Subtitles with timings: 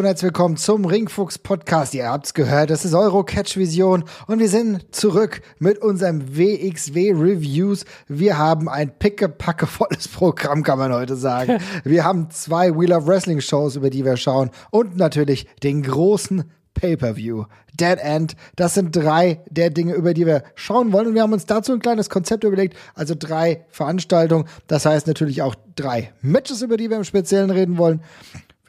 [0.00, 1.92] Und herzlich willkommen zum Ringfuchs Podcast.
[1.92, 7.12] Ihr habt's gehört, das ist Euro Catch Vision und wir sind zurück mit unserem WXW
[7.12, 7.84] Reviews.
[8.08, 11.58] Wir haben ein pickepackevolles Programm, kann man heute sagen.
[11.84, 16.50] Wir haben zwei Wheel of Wrestling Shows, über die wir schauen und natürlich den großen
[16.72, 17.44] Pay-per-View.
[17.78, 18.36] Dead End.
[18.56, 21.08] Das sind drei der Dinge, über die wir schauen wollen.
[21.08, 22.74] Und wir haben uns dazu ein kleines Konzept überlegt.
[22.94, 24.46] Also drei Veranstaltungen.
[24.66, 28.00] Das heißt natürlich auch drei Matches, über die wir im Speziellen reden wollen.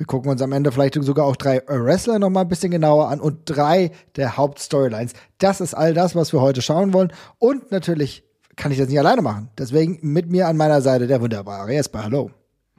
[0.01, 3.09] Wir gucken uns am Ende vielleicht sogar auch drei Wrestler noch mal ein bisschen genauer
[3.09, 5.13] an und drei der Hauptstorylines.
[5.37, 7.13] Das ist all das, was wir heute schauen wollen.
[7.37, 8.23] Und natürlich
[8.55, 9.51] kann ich das nicht alleine machen.
[9.59, 12.03] Deswegen mit mir an meiner Seite der wunderbare Jesper.
[12.03, 12.31] Hallo.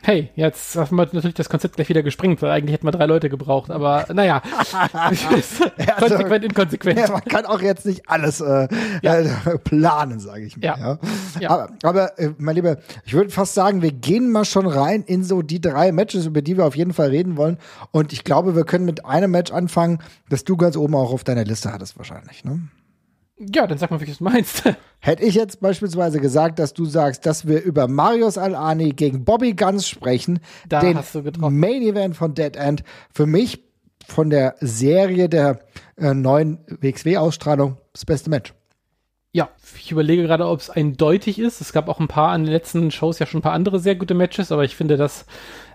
[0.04, 3.06] Hey, jetzt haben wir natürlich das Konzept gleich wieder gesprengt, weil eigentlich hätten wir drei
[3.06, 4.42] Leute gebraucht, aber naja,
[4.92, 6.98] also, konsequent, inkonsequent.
[6.98, 8.66] Ja, man kann auch jetzt nicht alles äh,
[9.02, 9.20] ja.
[9.20, 10.64] äh, planen, sage ich mal.
[10.64, 10.98] Ja.
[11.38, 11.50] ja.
[11.50, 15.22] Aber, aber äh, mein Lieber, ich würde fast sagen, wir gehen mal schon rein in
[15.22, 17.58] so die drei Matches, über die wir auf jeden Fall reden wollen.
[17.92, 21.22] Und ich glaube, wir können mit einem Match anfangen, das du ganz oben auch auf
[21.22, 22.60] deiner Liste hattest wahrscheinlich, ne?
[23.54, 24.62] Ja, dann sag mal, welches du meinst.
[25.00, 29.54] Hätte ich jetzt beispielsweise gesagt, dass du sagst, dass wir über Marius Al-Ani gegen Bobby
[29.54, 30.98] Guns sprechen, da den
[31.38, 33.64] Main Event von Dead End, für mich
[34.06, 35.60] von der Serie der
[35.96, 38.54] äh, neuen WXW-Ausstrahlung das beste Match.
[39.34, 39.48] Ja,
[39.78, 41.62] ich überlege gerade, ob es eindeutig ist.
[41.62, 43.96] Es gab auch ein paar an den letzten Shows ja schon ein paar andere sehr
[43.96, 45.24] gute Matches, aber ich finde, dass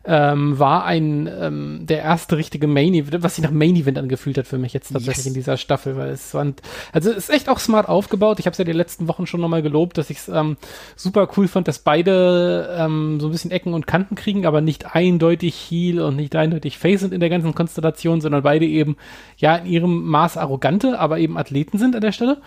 [0.07, 4.37] ähm, war ein ähm, der erste richtige Main Event, was sich nach Main Event angefühlt
[4.37, 5.27] hat für mich jetzt tatsächlich yes.
[5.27, 6.55] in dieser Staffel, weil es waren,
[6.93, 8.39] also es ist echt auch smart aufgebaut.
[8.39, 10.55] Ich habe es ja die letzten Wochen schon nochmal gelobt, dass ich es ähm,
[10.95, 14.95] super cool fand, dass beide ähm, so ein bisschen Ecken und Kanten kriegen, aber nicht
[14.95, 18.95] eindeutig Heel und nicht eindeutig Face sind in der ganzen Konstellation, sondern beide eben
[19.35, 22.37] ja in ihrem Maß arrogante, aber eben Athleten sind an der Stelle.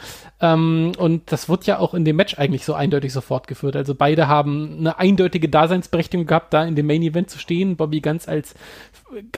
[0.41, 3.77] Ähm, und das wird ja auch in dem Match eigentlich so eindeutig so fortgeführt.
[3.77, 7.77] Also beide haben eine eindeutige Daseinsberechtigung gehabt, da in dem Main Event zu stehen stehen.
[7.77, 8.55] Bobby ganz als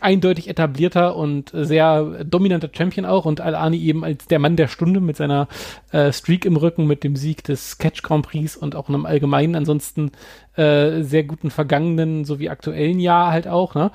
[0.03, 5.00] eindeutig etablierter und sehr dominanter Champion auch und Al-Ani eben als der Mann der Stunde
[5.00, 5.49] mit seiner
[5.93, 9.55] äh, Streak im Rücken, mit dem Sieg des Catch Grand Prix und auch einem allgemeinen
[9.55, 10.11] ansonsten
[10.56, 13.75] äh, sehr guten vergangenen sowie aktuellen Jahr halt auch.
[13.75, 13.91] Ne?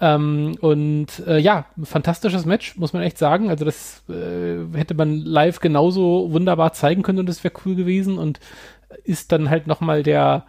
[0.00, 3.50] Ähm, und äh, ja, fantastisches Match, muss man echt sagen.
[3.50, 8.16] Also das äh, hätte man live genauso wunderbar zeigen können und das wäre cool gewesen
[8.16, 8.40] und
[9.04, 10.46] ist dann halt nochmal der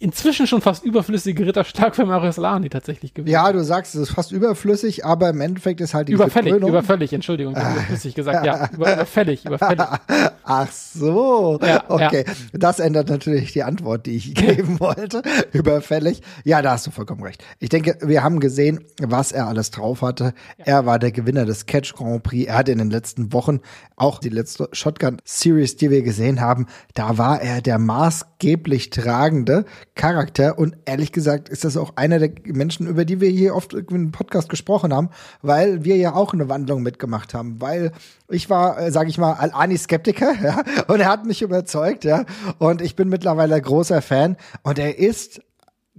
[0.00, 3.32] inzwischen schon fast überflüssige Ritterschlag für Mario Solani tatsächlich gewesen.
[3.32, 6.70] Ja, du sagst, es ist fast überflüssig, aber im Endeffekt ist halt die Überfällig, Krönung.
[6.70, 9.86] überfällig, Entschuldigung, ich überflüssig gesagt, ja, über, überfällig, überfällig.
[10.44, 12.24] Ach so, ja, okay.
[12.26, 12.34] Ja.
[12.52, 15.22] Das ändert natürlich die Antwort, die ich geben wollte.
[15.52, 16.22] überfällig.
[16.44, 17.44] Ja, da hast du vollkommen recht.
[17.58, 20.34] Ich denke, wir haben gesehen, was er alles drauf hatte.
[20.58, 20.64] Ja.
[20.64, 22.48] Er war der Gewinner des Catch Grand Prix.
[22.48, 23.60] Er hatte in den letzten Wochen
[23.96, 29.64] auch die letzte Shotgun Series, die wir gesehen haben, da war er der maßgeblich tragende
[29.94, 30.58] Charakter.
[30.58, 34.12] Und ehrlich gesagt ist das auch einer der Menschen, über die wir hier oft im
[34.12, 35.10] Podcast gesprochen haben,
[35.42, 37.60] weil wir ja auch eine Wandlung mitgemacht haben.
[37.60, 37.92] Weil
[38.28, 42.24] ich war, äh, sage ich mal, Al-Ani-Skeptiker, ja, und er hat mich überzeugt, ja.
[42.58, 44.36] Und ich bin mittlerweile großer Fan.
[44.62, 45.40] Und er ist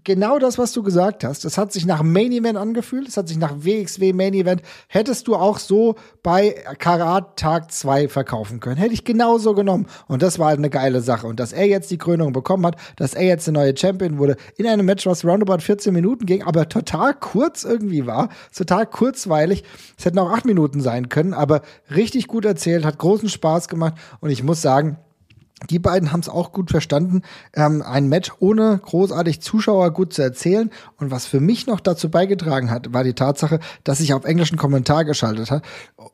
[0.10, 1.46] genau das, was du gesagt hast.
[1.46, 4.64] Es hat sich nach Main Event angefühlt, es hat sich nach WXW Main Event.
[4.88, 8.78] Hättest du auch so bei Karat Tag 2 verkaufen können.
[8.78, 9.86] Hätte ich genauso genommen.
[10.08, 11.28] Und das war halt eine geile Sache.
[11.28, 14.36] Und dass er jetzt die Krönung bekommen hat, dass er jetzt der neue Champion wurde,
[14.58, 19.64] in einem Match, was roundabout 14 Minuten ging, aber total kurz irgendwie war, total kurzweilig.
[19.96, 21.62] Es hätten auch acht Minuten sein können, aber
[21.96, 23.94] richtig gut erzählt, hat großen Spaß gemacht.
[24.22, 24.98] Und ich muss sagen,
[25.70, 27.22] die beiden haben es auch gut verstanden,
[27.54, 30.72] ähm, ein Match ohne großartig Zuschauer gut zu erzählen.
[30.98, 34.58] Und was für mich noch dazu beigetragen hat, war die Tatsache, dass ich auf englischen
[34.58, 35.62] Kommentar geschaltet habe.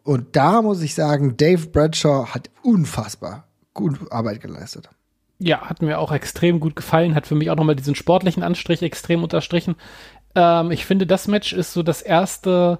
[0.03, 4.89] Und da muss ich sagen, Dave Bradshaw hat unfassbar gut Arbeit geleistet.
[5.37, 8.81] Ja, hat mir auch extrem gut gefallen, hat für mich auch nochmal diesen sportlichen Anstrich
[8.81, 9.75] extrem unterstrichen.
[10.33, 12.79] Ähm, ich finde, das Match ist so das erste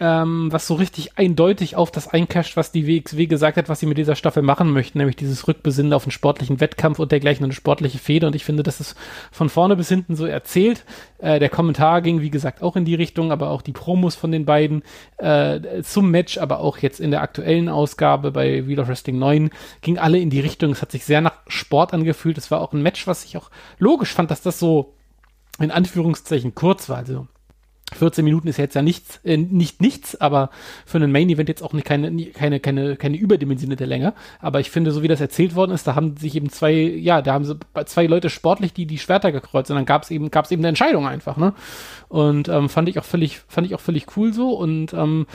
[0.00, 3.86] ähm, was so richtig eindeutig auf das eincasht, was die WXW gesagt hat, was sie
[3.86, 7.52] mit dieser Staffel machen möchten, nämlich dieses Rückbesinnen auf einen sportlichen Wettkampf und dergleichen eine
[7.52, 8.26] sportliche Fehde.
[8.26, 8.96] Und ich finde, das ist
[9.30, 10.86] von vorne bis hinten so erzählt.
[11.18, 14.32] Äh, der Kommentar ging, wie gesagt, auch in die Richtung, aber auch die Promos von
[14.32, 14.82] den beiden
[15.18, 19.50] äh, zum Match, aber auch jetzt in der aktuellen Ausgabe bei Wheel of Wrestling 9
[19.82, 20.72] ging alle in die Richtung.
[20.72, 22.38] Es hat sich sehr nach Sport angefühlt.
[22.38, 24.94] Es war auch ein Match, was ich auch logisch fand, dass das so
[25.58, 26.96] in Anführungszeichen kurz war.
[26.96, 27.26] Also
[27.96, 30.50] 14 Minuten ist jetzt ja nichts, äh, nicht nichts, aber
[30.86, 34.14] für einen Main Event jetzt auch nicht keine, keine, keine, keine überdimensionierte Länge.
[34.40, 37.22] Aber ich finde, so wie das erzählt worden ist, da haben sich eben zwei, ja,
[37.22, 40.30] da haben sie zwei Leute sportlich die, die Schwerter gekreuzt und dann gab es eben,
[40.30, 41.54] gab es eben eine Entscheidung einfach, ne?
[42.08, 44.50] Und ähm, fand ich auch völlig, fand ich auch völlig cool so.
[44.50, 45.26] Und ähm,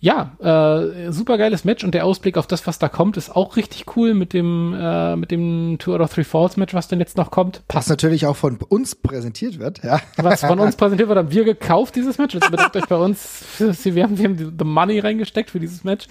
[0.00, 3.56] ja, äh, super geiles Match und der Ausblick auf das, was da kommt, ist auch
[3.56, 7.00] richtig cool mit dem, äh, mit dem Two out of Three Falls Match, was denn
[7.00, 7.62] jetzt noch kommt.
[7.68, 10.00] Was natürlich auch von uns präsentiert wird, ja.
[10.16, 12.34] Was von uns präsentiert wird, haben wir gekauft, dieses Match.
[12.34, 13.44] Also bedankt euch bei uns.
[13.58, 16.06] Wir haben, wir haben the money reingesteckt für dieses Match.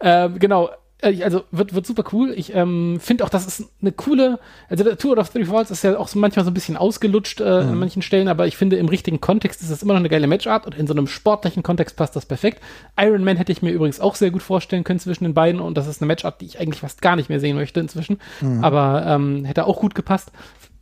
[0.00, 0.70] Ähm, genau,
[1.02, 2.32] äh, also wird, wird super cool.
[2.34, 5.84] Ich ähm, finde auch, das ist eine coole, also der Tour of Three Falls ist
[5.84, 7.68] ja auch so manchmal so ein bisschen ausgelutscht äh, mhm.
[7.70, 10.26] an manchen Stellen, aber ich finde, im richtigen Kontext ist das immer noch eine geile
[10.26, 12.62] Matchart und in so einem sportlichen Kontext passt das perfekt.
[12.98, 15.76] Iron Man hätte ich mir übrigens auch sehr gut vorstellen können zwischen den beiden und
[15.76, 18.64] das ist eine Matchart, die ich eigentlich fast gar nicht mehr sehen möchte inzwischen, mhm.
[18.64, 20.30] aber ähm, hätte auch gut gepasst.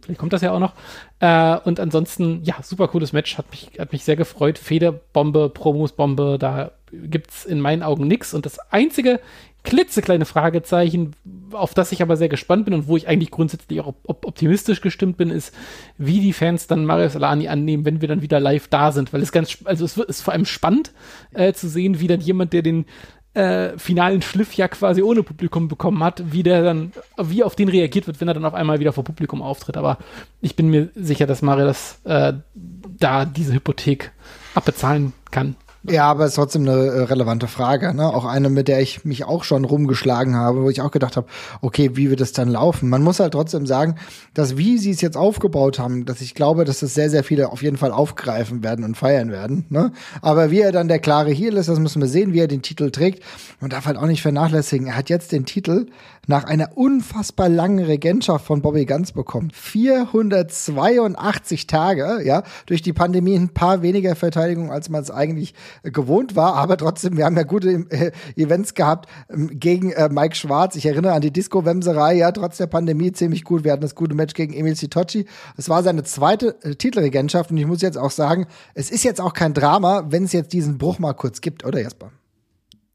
[0.02, 0.74] Vielleicht kommt das ja auch noch.
[1.20, 3.36] Äh, und ansonsten, ja, super cooles Match.
[3.38, 4.58] Hat mich, hat mich sehr gefreut.
[4.58, 8.34] Federbombe, Promos-Bombe, da gibt's in meinen Augen nix.
[8.34, 9.20] Und das einzige
[9.62, 11.14] klitzekleine Fragezeichen,
[11.52, 14.80] auf das ich aber sehr gespannt bin und wo ich eigentlich grundsätzlich auch op optimistisch
[14.80, 15.54] gestimmt bin, ist,
[15.98, 19.12] wie die Fans dann Marius Alani annehmen, wenn wir dann wieder live da sind.
[19.12, 20.92] Weil es ganz, also es ist vor allem spannend
[21.34, 22.86] äh, zu sehen, wie dann jemand, der den
[23.34, 27.68] äh, finalen Schliff ja quasi ohne Publikum bekommen hat, wie der dann, wie auf den
[27.68, 29.76] reagiert wird, wenn er dann auf einmal wieder vor Publikum auftritt.
[29.76, 29.98] Aber
[30.40, 34.12] ich bin mir sicher, dass Mario das äh, da diese Hypothek
[34.54, 35.56] abbezahlen kann.
[35.88, 37.94] Ja, aber es ist trotzdem eine äh, relevante Frage.
[37.94, 38.06] Ne?
[38.06, 41.26] Auch eine, mit der ich mich auch schon rumgeschlagen habe, wo ich auch gedacht habe,
[41.62, 42.90] okay, wie wird es dann laufen?
[42.90, 43.94] Man muss halt trotzdem sagen,
[44.34, 47.50] dass wie sie es jetzt aufgebaut haben, dass ich glaube, dass das sehr, sehr viele
[47.50, 49.64] auf jeden Fall aufgreifen werden und feiern werden.
[49.70, 49.92] Ne?
[50.20, 52.60] Aber wie er dann der klare Heel ist, das müssen wir sehen, wie er den
[52.60, 53.22] Titel trägt.
[53.60, 54.86] Man darf halt auch nicht vernachlässigen.
[54.86, 55.86] Er hat jetzt den Titel
[56.26, 59.50] nach einer unfassbar langen Regentschaft von Bobby Guns bekommen.
[59.52, 66.36] 482 Tage, ja, durch die Pandemie ein paar weniger Verteidigungen, als man es eigentlich gewohnt
[66.36, 70.76] war, aber trotzdem, wir haben ja gute äh, Events gehabt ähm, gegen äh, Mike Schwarz.
[70.76, 73.64] Ich erinnere an die Disco-Wemserei, ja, trotz der Pandemie ziemlich gut.
[73.64, 75.26] Wir hatten das gute Match gegen Emil Sitocci.
[75.56, 79.20] Es war seine zweite äh, Titelregentschaft und ich muss jetzt auch sagen, es ist jetzt
[79.20, 82.10] auch kein Drama, wenn es jetzt diesen Bruch mal kurz gibt, oder Jasper?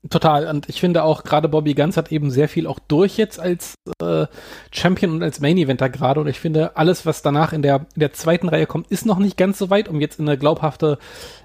[0.10, 0.48] Total.
[0.48, 3.74] Und ich finde auch, gerade Bobby Guns hat eben sehr viel auch durch jetzt als
[4.02, 4.28] äh,
[4.72, 6.20] Champion und als Main Eventer gerade.
[6.20, 9.18] Und ich finde, alles, was danach in der, in der zweiten Reihe kommt, ist noch
[9.18, 11.00] nicht ganz so weit, um jetzt in eine glaubhafte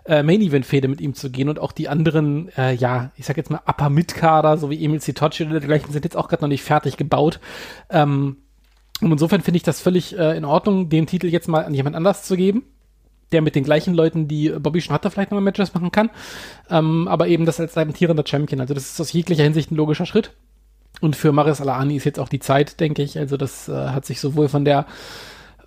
[0.04, 1.48] äh, Main Event-Fehde mit ihm zu gehen.
[1.48, 5.00] Und auch die anderen, äh, ja, ich sag jetzt mal Upper Mid-Kader, so wie Emil
[5.00, 7.40] Sitocci oder dergleichen, sind jetzt auch gerade noch nicht fertig gebaut.
[7.88, 8.36] Ähm,
[9.00, 11.96] und insofern finde ich das völlig äh, in Ordnung, den Titel jetzt mal an jemand
[11.96, 12.64] anders zu geben
[13.32, 16.10] der mit den gleichen Leuten, die Bobby schon hatte, vielleicht nochmal Matches machen kann.
[16.68, 18.60] Ähm, aber eben das als amtierender Champion.
[18.60, 20.32] Also das ist aus jeglicher Hinsicht ein logischer Schritt.
[21.00, 23.18] Und für Marius Alani ist jetzt auch die Zeit, denke ich.
[23.18, 24.86] Also das äh, hat sich sowohl von der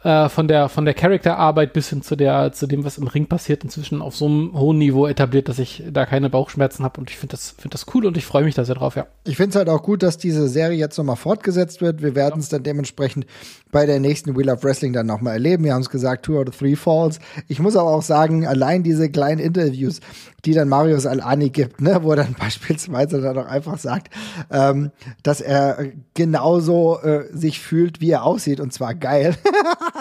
[0.04, 3.28] äh, von der von der Charakterarbeit bis hin zu der zu dem, was im Ring
[3.28, 7.10] passiert, inzwischen auf so einem hohen Niveau etabliert, dass ich da keine Bauchschmerzen habe und
[7.10, 9.08] ich finde das finde das cool und ich freue mich da sehr drauf, ja.
[9.26, 12.02] Ich finde es halt auch gut, dass diese Serie jetzt nochmal fortgesetzt wird.
[12.02, 13.26] Wir werden es dann dementsprechend
[13.74, 15.66] bei der nächsten Wheel of Wrestling dann nochmal erleben.
[15.66, 17.20] Wir haben es gesagt, two out of three falls.
[17.50, 20.00] Ich muss aber auch sagen, allein diese kleinen Interviews,
[20.46, 24.14] die dann Marius Alani gibt, ne, wo er dann beispielsweise dann auch einfach sagt,
[24.52, 24.92] ähm,
[25.24, 29.36] dass er genauso äh, sich fühlt, wie er aussieht und zwar geil.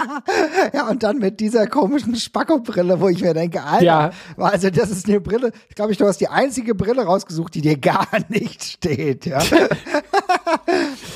[0.74, 4.10] ja, und dann mit dieser komischen Spacko-Brille, wo ich mir denke, Alter, ja.
[4.36, 7.62] also das ist eine Brille, ich glaube, ich, du hast die einzige Brille rausgesucht, die
[7.62, 9.40] dir gar nicht steht, ja.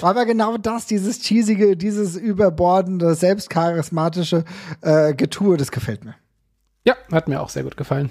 [0.00, 4.44] Aber genau das, dieses cheesige, dieses überbordende, selbstcharismatische
[4.82, 6.14] äh, Getue, das gefällt mir.
[6.84, 8.10] Ja, hat mir auch sehr gut gefallen.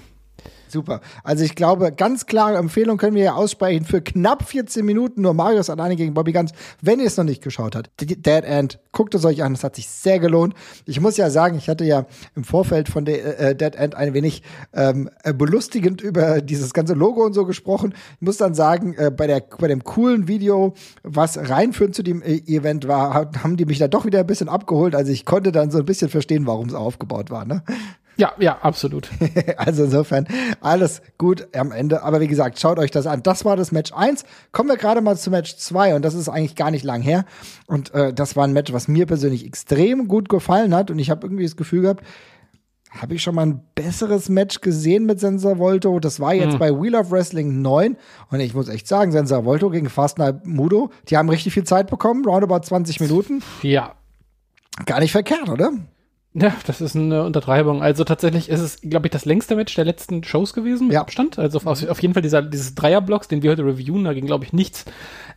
[0.68, 1.00] Super.
[1.22, 5.34] Also ich glaube, ganz klare Empfehlung können wir ja aussprechen für knapp 14 Minuten nur
[5.34, 7.90] Marius alleine gegen Bobby Guns, wenn ihr es noch nicht geschaut habt.
[8.00, 10.54] Dead End, guckt es euch an, es hat sich sehr gelohnt.
[10.84, 14.42] Ich muss ja sagen, ich hatte ja im Vorfeld von äh, Dead End ein wenig
[14.72, 17.94] ähm, äh, belustigend über dieses ganze Logo und so gesprochen.
[18.16, 22.22] Ich muss dann sagen, äh, bei, der, bei dem coolen Video, was reinführend zu dem
[22.22, 24.94] äh, Event war, haben die mich da doch wieder ein bisschen abgeholt.
[24.94, 27.44] Also ich konnte dann so ein bisschen verstehen, warum es aufgebaut war.
[27.44, 27.62] Ne?
[28.16, 29.10] Ja, ja, absolut.
[29.58, 30.26] also insofern
[30.60, 32.02] alles gut am Ende.
[32.02, 33.22] Aber wie gesagt, schaut euch das an.
[33.22, 34.24] Das war das Match 1.
[34.52, 37.24] Kommen wir gerade mal zu Match 2 und das ist eigentlich gar nicht lang her.
[37.66, 40.90] Und äh, das war ein Match, was mir persönlich extrem gut gefallen hat.
[40.90, 42.04] Und ich habe irgendwie das Gefühl gehabt,
[43.00, 45.98] habe ich schon mal ein besseres Match gesehen mit Sensor Volto.
[46.00, 46.58] Das war jetzt mhm.
[46.58, 47.96] bei Wheel of Wrestling 9.
[48.30, 51.90] Und ich muss echt sagen, Sensor Volto gegen Fastner Mudo, die haben richtig viel Zeit
[51.90, 53.42] bekommen, roundabout 20 Minuten.
[53.62, 53.94] Ja.
[54.86, 55.72] Gar nicht verkehrt, oder?
[56.38, 57.82] Ja, das ist eine Untertreibung.
[57.82, 61.00] Also tatsächlich ist es, glaube ich, das längste Match der letzten Shows gewesen mit ja.
[61.00, 61.38] Abstand.
[61.38, 64.44] Also auf, auf jeden Fall dieser, dieses Dreierblocks, den wir heute reviewen, da ging, glaube
[64.44, 64.84] ich, nichts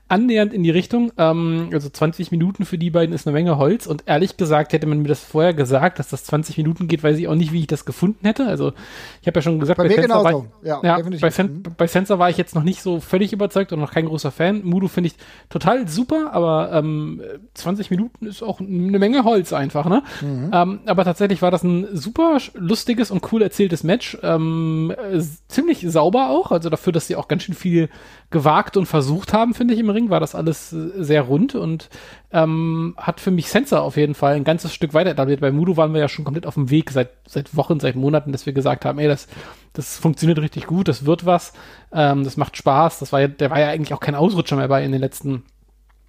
[0.09, 1.11] annähernd in die Richtung.
[1.17, 3.87] Ähm, also 20 Minuten für die beiden ist eine Menge Holz.
[3.87, 7.17] Und ehrlich gesagt, hätte man mir das vorher gesagt, dass das 20 Minuten geht, weiß
[7.17, 8.47] ich auch nicht, wie ich das gefunden hätte.
[8.47, 8.73] Also
[9.21, 12.19] ich habe ja schon gesagt, bei, bei Sensor, war ich, ja, ja, bei, bei Sensor
[12.19, 14.63] war ich jetzt noch nicht so völlig überzeugt und noch kein großer Fan.
[14.63, 15.15] Mudo finde ich
[15.49, 17.21] total super, aber ähm,
[17.53, 19.85] 20 Minuten ist auch eine Menge Holz einfach.
[19.85, 20.01] Ne?
[20.21, 20.51] Mhm.
[20.51, 24.17] Ähm, aber tatsächlich war das ein super lustiges und cool erzähltes Match.
[24.23, 27.89] Ähm, äh, ziemlich sauber auch, also dafür, dass sie auch ganz schön viel
[28.31, 31.89] gewagt und versucht haben, finde ich im Ring war das alles sehr rund und
[32.31, 35.41] ähm, hat für mich Sensor auf jeden Fall ein ganzes Stück weiter etabliert.
[35.41, 38.31] Bei Mudo waren wir ja schon komplett auf dem Weg seit, seit Wochen, seit Monaten,
[38.31, 39.27] dass wir gesagt haben, ey, das,
[39.73, 41.53] das funktioniert richtig gut, das wird was,
[41.91, 42.99] ähm, das macht Spaß.
[42.99, 45.43] Das war ja, der war ja eigentlich auch kein Ausrutscher mehr bei in den letzten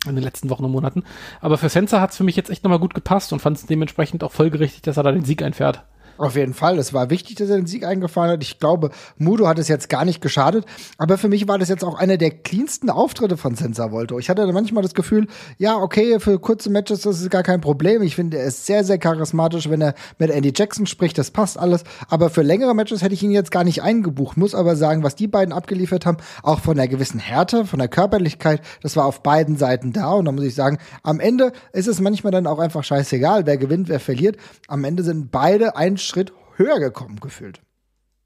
[0.07, 1.05] in den letzten Wochen und Monaten.
[1.43, 3.67] Aber für Sensor hat es für mich jetzt echt nochmal gut gepasst und fand es
[3.67, 5.85] dementsprechend auch folgerichtig, dass er da den Sieg einfährt.
[6.21, 6.79] Auf jeden Fall.
[6.79, 8.43] Es war wichtig, dass er den Sieg eingefahren hat.
[8.43, 10.67] Ich glaube, Mudo hat es jetzt gar nicht geschadet.
[10.99, 14.19] Aber für mich war das jetzt auch einer der cleansten Auftritte von Sensor Volto.
[14.19, 18.03] Ich hatte manchmal das Gefühl, ja, okay, für kurze Matches das ist gar kein Problem.
[18.03, 21.17] Ich finde, er ist sehr, sehr charismatisch, wenn er mit Andy Jackson spricht.
[21.17, 21.85] Das passt alles.
[22.11, 24.37] Aber für längere Matches hätte ich ihn jetzt gar nicht eingebucht.
[24.37, 27.89] Muss aber sagen, was die beiden abgeliefert haben, auch von der gewissen Härte, von der
[27.89, 30.13] Körperlichkeit, das war auf beiden Seiten da.
[30.13, 33.57] Und da muss ich sagen, am Ende ist es manchmal dann auch einfach scheißegal, wer
[33.57, 34.37] gewinnt, wer verliert.
[34.69, 37.61] Am Ende sind beide ein Schritt höher gekommen gefühlt.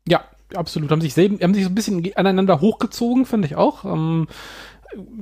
[0.08, 0.24] Ja,
[0.54, 0.90] absolut.
[0.90, 3.84] Haben sich, selben, haben sich so ein bisschen aneinander hochgezogen, finde ich auch.
[3.84, 4.26] Ähm,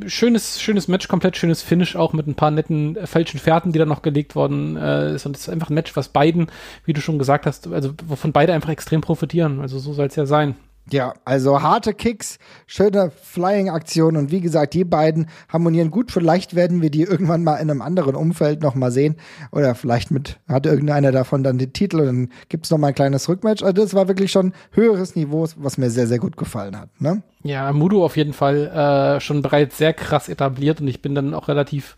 [0.06, 3.78] schönes, schönes Match, komplett schönes Finish auch mit ein paar netten äh, falschen Fährten, die
[3.78, 5.26] da noch gelegt worden äh, ist.
[5.26, 6.48] Und es ist einfach ein Match, was beiden,
[6.84, 9.60] wie du schon gesagt hast, also wovon beide einfach extrem profitieren.
[9.60, 10.56] Also so soll es ja sein.
[10.90, 16.10] Ja, also harte Kicks, schöne Flying-Aktionen und wie gesagt, die beiden harmonieren gut.
[16.10, 19.16] Vielleicht werden wir die irgendwann mal in einem anderen Umfeld noch mal sehen
[19.52, 22.94] oder vielleicht mit hat irgendeiner davon dann den Titel und dann gibt's noch mal ein
[22.94, 23.62] kleines Rückmatch.
[23.62, 26.88] Also das war wirklich schon höheres Niveau, was mir sehr sehr gut gefallen hat.
[27.00, 27.22] Ne?
[27.44, 31.32] Ja, Mudo auf jeden Fall äh, schon bereits sehr krass etabliert und ich bin dann
[31.32, 31.96] auch relativ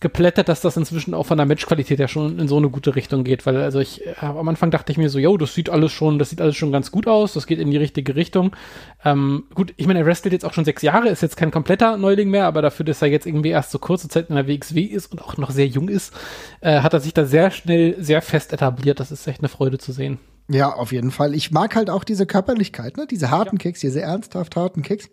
[0.00, 3.24] geplättert, dass das inzwischen auch von der Matchqualität ja schon in so eine gute Richtung
[3.24, 5.92] geht, weil also ich äh, am Anfang dachte ich mir so, yo, das sieht alles
[5.92, 8.54] schon, das sieht alles schon ganz gut aus, das geht in die richtige Richtung.
[9.04, 11.96] Ähm, gut, ich meine, er wrestelt jetzt auch schon sechs Jahre, ist jetzt kein kompletter
[11.96, 14.82] Neuling mehr, aber dafür, dass er jetzt irgendwie erst so kurze Zeit in der WXW
[14.82, 16.12] ist und auch noch sehr jung ist,
[16.60, 19.00] äh, hat er sich da sehr schnell sehr fest etabliert.
[19.00, 20.18] Das ist echt eine Freude zu sehen.
[20.48, 21.34] Ja, auf jeden Fall.
[21.34, 23.06] Ich mag halt auch diese Körperlichkeit, ne?
[23.10, 23.62] diese harten ja.
[23.62, 25.08] Kicks, diese ernsthaft harten Kicks.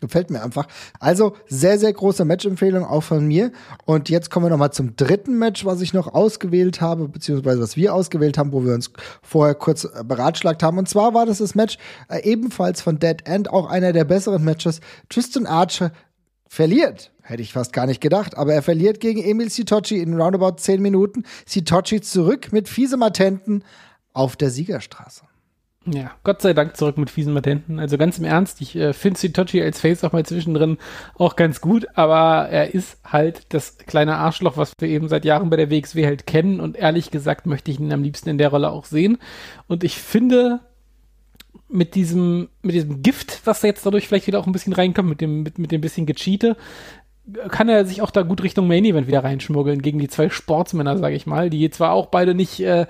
[0.00, 0.66] Gefällt mir einfach.
[0.98, 3.52] Also sehr, sehr große Matchempfehlung auch von mir.
[3.84, 7.76] Und jetzt kommen wir nochmal zum dritten Match, was ich noch ausgewählt habe, beziehungsweise was
[7.76, 8.90] wir ausgewählt haben, wo wir uns
[9.22, 10.78] vorher kurz äh, beratschlagt haben.
[10.78, 14.44] Und zwar war das das Match äh, ebenfalls von Dead End, auch einer der besseren
[14.44, 14.80] Matches.
[15.08, 15.92] Tristan Archer
[16.48, 17.12] verliert.
[17.22, 18.36] Hätte ich fast gar nicht gedacht.
[18.36, 21.24] Aber er verliert gegen Emil Sitochi in roundabout 10 Minuten.
[21.46, 23.64] Sitochi zurück mit fiesem Attenten
[24.12, 25.22] auf der Siegerstraße.
[25.86, 27.78] Ja, Gott sei Dank zurück mit fiesen Matenten.
[27.78, 30.78] Also ganz im Ernst, ich äh, finde Sitochi als Face auch mal zwischendrin
[31.16, 35.50] auch ganz gut, aber er ist halt das kleine Arschloch, was wir eben seit Jahren
[35.50, 38.48] bei der WXW halt kennen und ehrlich gesagt möchte ich ihn am liebsten in der
[38.48, 39.18] Rolle auch sehen.
[39.66, 40.60] Und ich finde,
[41.68, 45.08] mit diesem, mit diesem Gift, was da jetzt dadurch vielleicht wieder auch ein bisschen reinkommt,
[45.08, 46.56] mit dem, mit, mit dem bisschen Gecheate,
[47.48, 50.98] kann er sich auch da gut Richtung Main Event wieder reinschmuggeln gegen die zwei Sportsmänner,
[50.98, 52.86] sage ich mal, die zwar auch beide nicht äh,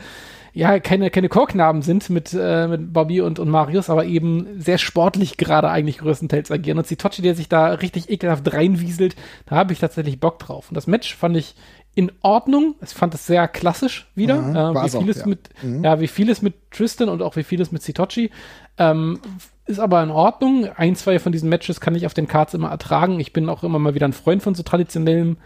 [0.54, 4.78] ja, keine, keine Chorknaben sind mit, äh, mit Bobby und, und Marius, aber eben sehr
[4.78, 6.78] sportlich gerade eigentlich größtenteils agieren.
[6.78, 10.70] Und Sitochi, der sich da richtig ekelhaft reinwieselt, da habe ich tatsächlich Bock drauf.
[10.70, 11.56] Und das Match fand ich
[11.96, 12.76] in Ordnung.
[12.80, 14.40] Ich fand es sehr klassisch wieder.
[14.40, 15.26] Mhm, äh, wie vieles ja.
[15.26, 15.82] mit, mhm.
[15.82, 18.30] ja, wie vieles mit Tristan und auch wie vieles mit Sitochi.
[18.78, 19.18] Ähm,
[19.66, 20.68] ist aber in Ordnung.
[20.76, 23.18] Ein, zwei von diesen Matches kann ich auf den Cards immer ertragen.
[23.18, 25.36] Ich bin auch immer mal wieder ein Freund von so traditionellem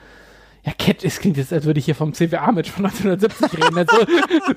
[0.68, 3.78] ja, Cat, es klingt jetzt, als würde ich hier vom CWA-Match von 1970 reden.
[3.78, 3.96] Also,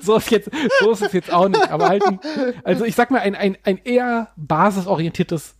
[0.00, 0.50] so, ist jetzt,
[0.80, 1.70] so ist es jetzt auch nicht.
[1.70, 2.20] Aber halt, ein,
[2.64, 5.54] also ich sag mal, ein, ein, ein eher basisorientiertes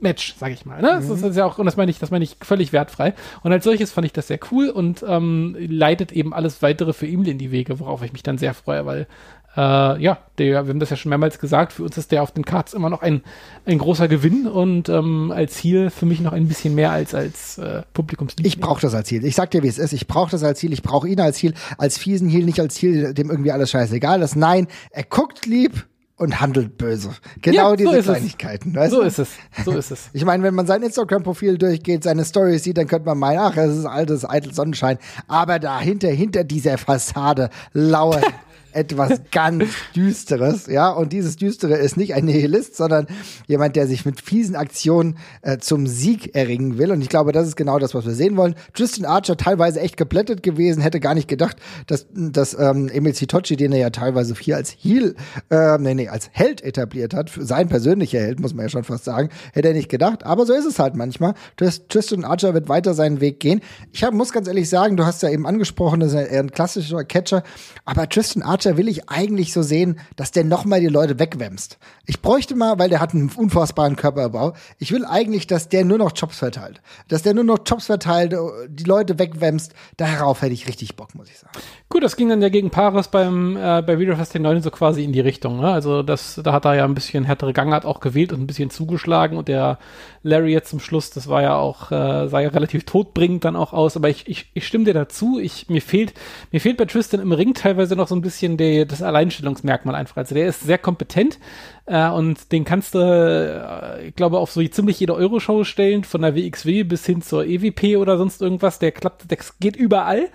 [0.00, 0.82] Match, sag ich mal.
[0.82, 1.00] Ne?
[1.00, 1.08] Mhm.
[1.08, 3.14] Das ist ja auch, und das meine ich, das meine ich völlig wertfrei.
[3.42, 7.06] Und als solches fand ich das sehr cool und ähm, leitet eben alles weitere für
[7.06, 9.06] Emil in die Wege, worauf ich mich dann sehr freue, weil
[9.56, 12.32] äh, ja, der, wir haben das ja schon mehrmals gesagt, für uns ist der auf
[12.32, 13.22] den Cards immer noch ein,
[13.66, 17.58] ein großer Gewinn und ähm, als Ziel für mich noch ein bisschen mehr als als
[17.58, 18.46] äh, Publikumsliebling.
[18.46, 19.24] Ich brauche das als Ziel.
[19.24, 19.92] Ich sag dir, wie es ist.
[19.92, 20.72] Ich brauche das als Ziel.
[20.72, 24.22] Ich brauche ihn als Ziel, als fiesen Heal, nicht als Ziel, dem irgendwie alles scheißegal
[24.22, 24.36] ist.
[24.36, 25.86] Nein, er guckt lieb,
[26.22, 27.10] und handelt böse.
[27.40, 28.76] Genau ja, diese Kleinigkeiten.
[28.76, 29.06] Weißt so du?
[29.06, 29.30] ist es.
[29.64, 30.10] So ist es.
[30.12, 33.56] Ich meine, wenn man sein Instagram-Profil durchgeht, seine Stories sieht, dann könnte man meinen, ach,
[33.56, 34.98] es ist altes, eitel Sonnenschein.
[35.26, 38.24] Aber dahinter, hinter dieser Fassade lauert
[38.72, 40.90] etwas ganz Düsteres, ja.
[40.90, 43.06] Und dieses Düstere ist nicht ein Nihilist, sondern
[43.46, 46.90] jemand, der sich mit fiesen Aktionen äh, zum Sieg erringen will.
[46.90, 48.54] Und ich glaube, das ist genau das, was wir sehen wollen.
[48.74, 53.56] Tristan Archer teilweise echt geplättet gewesen, hätte gar nicht gedacht, dass, dass ähm, Emil Sitochi,
[53.56, 55.14] den er ja teilweise hier als Heel,
[55.50, 59.04] äh, nee, nee, als Held etabliert hat, sein persönlicher Held, muss man ja schon fast
[59.04, 60.24] sagen, hätte er nicht gedacht.
[60.24, 61.34] Aber so ist es halt manchmal.
[61.56, 63.60] Tristan Archer wird weiter seinen Weg gehen.
[63.92, 66.40] Ich hab, muss ganz ehrlich sagen, du hast ja eben angesprochen, das ist ja eher
[66.40, 67.42] ein klassischer Catcher,
[67.84, 71.18] aber Tristan Archer Archer will ich eigentlich so sehen, dass der noch mal die Leute
[71.18, 71.78] wegwämst.
[72.06, 74.54] Ich bräuchte mal, weil der hat einen unfassbaren Körperbau.
[74.78, 76.80] Ich will eigentlich, dass der nur noch Jobs verteilt.
[77.08, 78.36] Dass der nur noch Jobs verteilt,
[78.68, 79.72] die Leute wegwämst.
[79.96, 81.58] Darauf hätte ich richtig Bock, muss ich sagen.
[81.92, 85.04] Gut, das ging dann ja gegen Paris beim, äh, bei Video Fast 9 so quasi
[85.04, 85.60] in die Richtung.
[85.60, 85.70] Ne?
[85.70, 88.70] Also das, da hat er ja ein bisschen härtere Gangart auch gewählt und ein bisschen
[88.70, 89.78] zugeschlagen und der
[90.22, 93.74] Larry jetzt zum Schluss, das war ja auch, äh, sah ja relativ todbringend dann auch
[93.74, 93.94] aus.
[93.94, 95.38] Aber ich, ich, ich stimme dir dazu.
[95.38, 96.14] Ich, mir fehlt,
[96.50, 100.16] mir fehlt bei Tristan im Ring teilweise noch so ein bisschen die, das Alleinstellungsmerkmal einfach.
[100.16, 101.38] Also der ist sehr kompetent
[101.84, 106.22] äh, und den kannst du, äh, ich glaube, auf so ziemlich jede Euro-Show stellen, von
[106.22, 108.78] der WXW bis hin zur EWP oder sonst irgendwas.
[108.78, 110.30] Der klappt, der geht überall.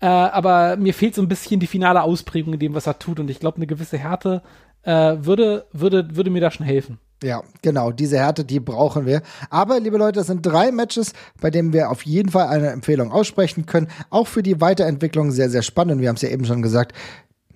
[0.00, 3.20] Äh, aber mir fehlt so ein bisschen die finale Ausprägung in dem, was er tut.
[3.20, 4.42] Und ich glaube, eine gewisse Härte
[4.82, 6.98] äh, würde, würde, würde mir da schon helfen.
[7.22, 9.20] Ja, genau, diese Härte, die brauchen wir.
[9.50, 13.12] Aber, liebe Leute, das sind drei Matches, bei denen wir auf jeden Fall eine Empfehlung
[13.12, 13.88] aussprechen können.
[14.08, 16.00] Auch für die Weiterentwicklung sehr, sehr spannend.
[16.00, 16.94] Wir haben es ja eben schon gesagt,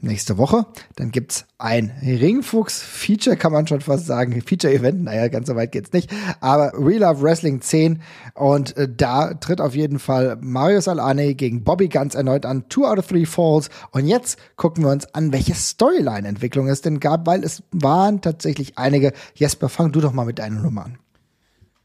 [0.01, 0.67] nächste Woche.
[0.97, 4.41] Dann gibt's ein Ringfuchs-Feature, kann man schon fast sagen.
[4.41, 6.11] Feature-Event, naja, ganz so weit geht's nicht.
[6.41, 8.03] Aber Real Love Wrestling 10.
[8.35, 12.69] Und äh, da tritt auf jeden Fall Marius Alane gegen Bobby Guns erneut an.
[12.69, 13.71] Two out of three falls.
[13.91, 18.79] Und jetzt gucken wir uns an, welche Storyline-Entwicklung es denn gab, weil es waren tatsächlich
[18.79, 19.13] einige.
[19.35, 20.99] Jesper, fang du doch mal mit deiner Nummer an.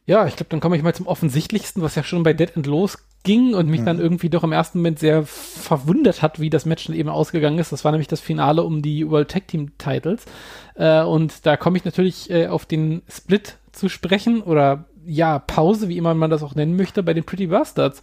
[0.10, 2.66] Ja, ich glaube, dann komme ich mal zum offensichtlichsten, was ja schon bei Dead End
[2.66, 3.86] losging und mich mhm.
[3.86, 7.60] dann irgendwie doch im ersten Moment sehr verwundert hat, wie das Match dann eben ausgegangen
[7.60, 7.72] ist.
[7.72, 10.25] Das war nämlich das Finale um die World Tag Team Titles.
[10.74, 15.89] Äh, und da komme ich natürlich äh, auf den Split zu sprechen oder ja, Pause,
[15.89, 18.01] wie immer man das auch nennen möchte, bei den Pretty Bastards,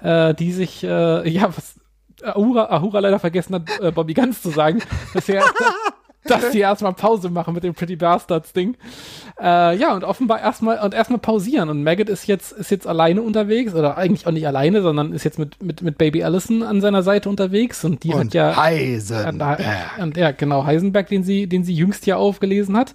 [0.00, 1.74] äh, die sich, äh, ja, was
[2.22, 4.80] Ahura, Ahura leider vergessen hat, äh, Bobby Ganz zu sagen,
[5.12, 5.42] dass er
[6.24, 8.76] dass die erstmal Pause machen mit dem Pretty Bastards Ding.
[9.40, 11.68] Äh, ja, und offenbar erstmal und erstmal pausieren.
[11.68, 15.24] Und Maggot ist jetzt, ist jetzt alleine unterwegs, oder eigentlich auch nicht alleine, sondern ist
[15.24, 17.84] jetzt mit, mit, mit Baby Allison an seiner Seite unterwegs.
[17.84, 18.56] Und die und hat ja.
[18.56, 19.60] Heisenberg.
[20.00, 22.94] Und, ja, genau, Heisenberg, den sie, den sie jüngst ja aufgelesen hat.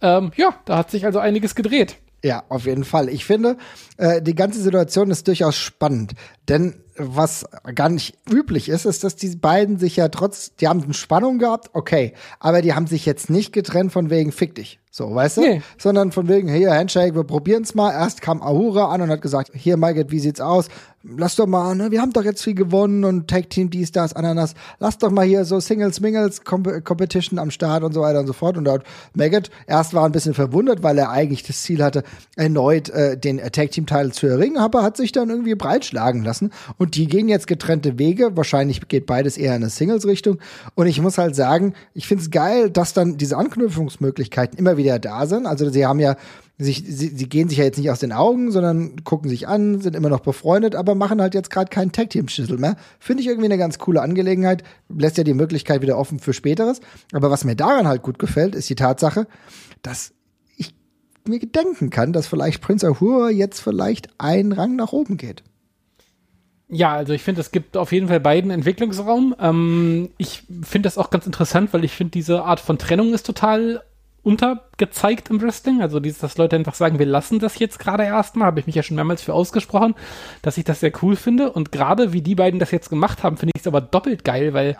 [0.00, 1.96] Ähm, ja, da hat sich also einiges gedreht.
[2.24, 3.10] Ja, auf jeden Fall.
[3.10, 3.58] Ich finde,
[3.98, 6.14] äh, die ganze Situation ist durchaus spannend,
[6.48, 10.82] denn was gar nicht üblich ist, ist, dass die beiden sich ja trotz, die haben
[10.82, 14.80] eine Spannung gehabt, okay, aber die haben sich jetzt nicht getrennt von wegen fick dich.
[14.90, 15.40] So, weißt du?
[15.40, 15.62] Nee.
[15.76, 17.90] Sondern von wegen, hier, Handshake, wir probieren's mal.
[17.90, 20.68] Erst kam Ahura an und hat gesagt, hier, Margaret, wie sieht's aus?
[21.06, 24.14] Lass doch mal, ne, wir haben doch jetzt viel gewonnen und Tag Team dies, das,
[24.14, 24.54] Ananas.
[24.78, 28.26] Lass doch mal hier so Singles, Mingles, Com Competition am Start und so weiter und
[28.26, 28.56] so fort.
[28.56, 32.04] Und dort Maggot erst war ein bisschen verwundert, weil er eigentlich das Ziel hatte,
[32.36, 36.50] erneut äh, den Tag Team Title zu erringen, aber hat sich dann irgendwie breitschlagen lassen.
[36.78, 38.34] Und die gehen jetzt getrennte Wege.
[38.34, 40.38] Wahrscheinlich geht beides eher in eine Singles-Richtung.
[40.74, 45.26] Und ich muss halt sagen, ich find's geil, dass dann diese Anknüpfungsmöglichkeiten immer wieder da
[45.26, 45.44] sind.
[45.44, 46.16] Also sie haben ja
[46.56, 49.80] sich, sie, sie gehen sich ja jetzt nicht aus den Augen, sondern gucken sich an,
[49.80, 52.76] sind immer noch befreundet, aber machen halt jetzt gerade keinen Tag-Team-Schüssel mehr.
[53.00, 54.62] Finde ich irgendwie eine ganz coole Angelegenheit.
[54.88, 56.80] Lässt ja die Möglichkeit wieder offen für Späteres.
[57.12, 59.26] Aber was mir daran halt gut gefällt, ist die Tatsache,
[59.82, 60.12] dass
[60.56, 60.74] ich
[61.26, 65.42] mir denken kann, dass vielleicht Prince Ahura jetzt vielleicht einen Rang nach oben geht.
[66.68, 69.34] Ja, also ich finde, es gibt auf jeden Fall beiden Entwicklungsraum.
[69.40, 73.26] Ähm, ich finde das auch ganz interessant, weil ich finde, diese Art von Trennung ist
[73.26, 73.82] total
[74.24, 75.82] untergezeigt im Wrestling.
[75.82, 78.74] Also dieses, dass Leute einfach sagen, wir lassen das jetzt gerade erstmal, habe ich mich
[78.74, 79.94] ja schon mehrmals für ausgesprochen,
[80.42, 81.52] dass ich das sehr cool finde.
[81.52, 84.54] Und gerade wie die beiden das jetzt gemacht haben, finde ich es aber doppelt geil,
[84.54, 84.76] weil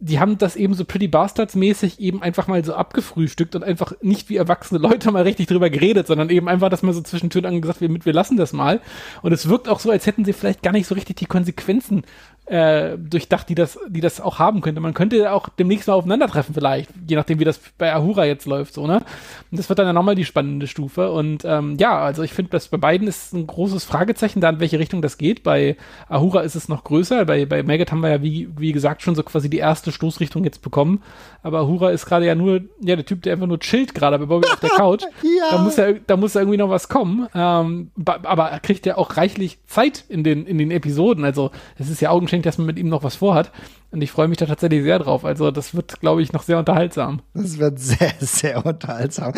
[0.00, 3.92] die haben das eben so Pretty Bastards mäßig eben einfach mal so abgefrühstückt und einfach
[4.00, 7.44] nicht wie erwachsene Leute mal richtig drüber geredet, sondern eben einfach, dass man so zwischentür
[7.44, 8.80] angesagt, wir, wir lassen das mal.
[9.22, 12.04] Und es wirkt auch so, als hätten sie vielleicht gar nicht so richtig die Konsequenzen
[12.48, 14.80] äh, durchdacht, die das, die das auch haben könnte.
[14.80, 18.74] Man könnte auch demnächst mal aufeinandertreffen vielleicht, je nachdem, wie das bei Ahura jetzt läuft,
[18.74, 19.02] so, ne?
[19.50, 21.12] Und das wird dann ja nochmal die spannende Stufe.
[21.12, 24.60] Und ähm, ja, also ich finde, dass bei beiden ist ein großes Fragezeichen da, in
[24.60, 25.42] welche Richtung das geht.
[25.42, 25.76] Bei
[26.08, 27.24] Ahura ist es noch größer.
[27.24, 30.44] Bei, bei Maggot haben wir ja, wie, wie gesagt, schon so quasi die erste Stoßrichtung
[30.44, 31.02] jetzt bekommen.
[31.42, 34.26] Aber Ahura ist gerade ja nur, ja, der Typ, der einfach nur chillt gerade bei
[34.26, 35.02] Bobby auf der Couch.
[35.22, 35.56] ja.
[35.56, 37.28] Da muss ja, da muss ja irgendwie noch was kommen.
[37.34, 41.24] Ähm, aber er kriegt ja auch reichlich Zeit in den, in den Episoden.
[41.24, 43.50] Also, es ist ja augenscheinlich denkt, dass man mit ihm noch was vorhat.
[43.90, 45.24] Und ich freue mich da tatsächlich sehr drauf.
[45.24, 47.20] Also das wird, glaube ich, noch sehr unterhaltsam.
[47.34, 49.32] Das wird sehr, sehr unterhaltsam.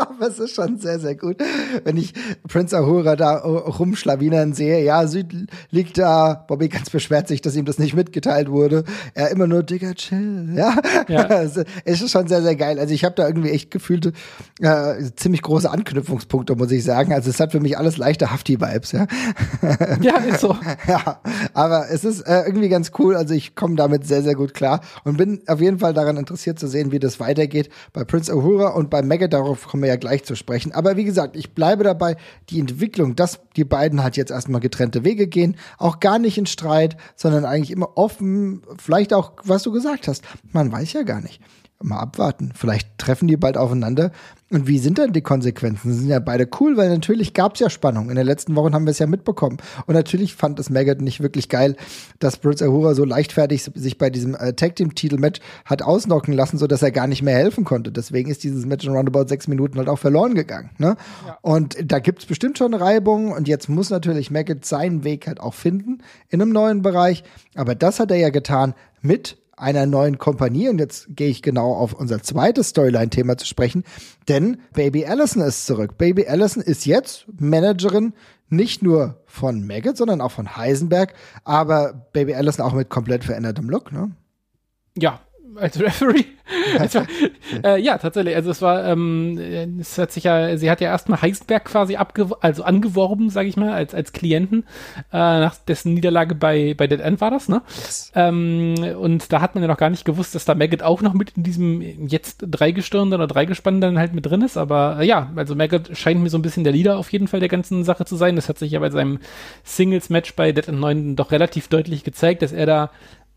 [0.10, 1.36] Aber es ist schon sehr, sehr gut,
[1.84, 2.14] wenn ich
[2.48, 4.82] Prince Ahura da rumschlawinern sehe.
[4.82, 6.44] Ja, Süd liegt da.
[6.48, 8.84] Bobby ganz beschwert sich, dass ihm das nicht mitgeteilt wurde.
[9.14, 10.52] Er immer nur, Digga, chill.
[10.54, 10.76] Ja,
[11.08, 11.26] ja.
[11.42, 12.78] es ist schon sehr, sehr geil.
[12.78, 14.12] Also ich habe da irgendwie echt gefühlte
[14.60, 17.12] äh, ziemlich große Anknüpfungspunkte, muss ich sagen.
[17.12, 18.92] Also es hat für mich alles leichte Hafti-Vibes.
[18.92, 19.06] Ja?
[20.00, 20.56] ja, ist so.
[20.88, 21.20] ja,
[21.52, 23.16] aber es ist äh, irgendwie ganz cool.
[23.16, 26.58] Also ich komme damit sehr, sehr gut klar und bin auf jeden Fall daran interessiert
[26.58, 29.28] zu sehen, wie das weitergeht bei Prince Ahura und bei Mega.
[29.28, 30.72] Darauf kommen wir ja gleich zu sprechen.
[30.72, 32.16] Aber wie gesagt, ich bleibe dabei,
[32.48, 36.46] die Entwicklung, dass die beiden halt jetzt erstmal getrennte Wege gehen, auch gar nicht in
[36.46, 41.20] Streit, sondern eigentlich immer offen, vielleicht auch, was du gesagt hast, man weiß ja gar
[41.20, 41.40] nicht
[41.82, 42.52] mal abwarten.
[42.54, 44.12] Vielleicht treffen die bald aufeinander.
[44.52, 45.92] Und wie sind dann die Konsequenzen?
[45.92, 48.10] Sie sind ja beide cool, weil natürlich gab es ja Spannung.
[48.10, 49.58] In den letzten Wochen haben wir es ja mitbekommen.
[49.86, 51.76] Und natürlich fand es Maggot nicht wirklich geil,
[52.18, 56.34] dass Prince Ahura so leichtfertig sich bei diesem äh, Tag Team Titel Match hat ausnocken
[56.34, 57.92] lassen, so dass er gar nicht mehr helfen konnte.
[57.92, 60.70] Deswegen ist dieses Match in roundabout sechs Minuten halt auch verloren gegangen.
[60.78, 60.96] Ne?
[61.26, 61.38] Ja.
[61.42, 63.30] Und da gibt's bestimmt schon Reibung.
[63.30, 67.22] Und jetzt muss natürlich Maggot seinen Weg halt auch finden in einem neuen Bereich.
[67.54, 70.68] Aber das hat er ja getan mit einer neuen Kompanie.
[70.68, 73.84] Und jetzt gehe ich genau auf unser zweites Storyline-Thema zu sprechen,
[74.28, 75.98] denn Baby Allison ist zurück.
[75.98, 78.14] Baby Allison ist jetzt Managerin
[78.48, 83.70] nicht nur von Maggot, sondern auch von Heisenberg, aber Baby Allison auch mit komplett verändertem
[83.70, 84.10] Look, ne?
[84.96, 85.20] Ja,
[85.60, 86.24] als Referee.
[86.94, 87.06] war,
[87.64, 88.34] äh, ja, tatsächlich.
[88.34, 92.28] Also es war, ähm, es hat sich ja, sie hat ja erstmal Heisenberg quasi abge
[92.40, 94.64] also angeworben, sage ich mal, als als Klienten
[95.12, 97.62] äh, nach dessen Niederlage bei bei Dead End war das, ne?
[97.68, 98.12] Yes.
[98.14, 101.14] Ähm, und da hat man ja noch gar nicht gewusst, dass da Maggot auch noch
[101.14, 104.56] mit in diesem jetzt dreigestirnten oder dreigespannten halt mit drin ist.
[104.56, 107.40] Aber äh, ja, also Maggot scheint mir so ein bisschen der Leader auf jeden Fall
[107.40, 108.36] der ganzen Sache zu sein.
[108.36, 109.18] Das hat sich ja bei seinem
[109.64, 112.90] Singles-Match bei Dead End 9 doch relativ deutlich gezeigt, dass er da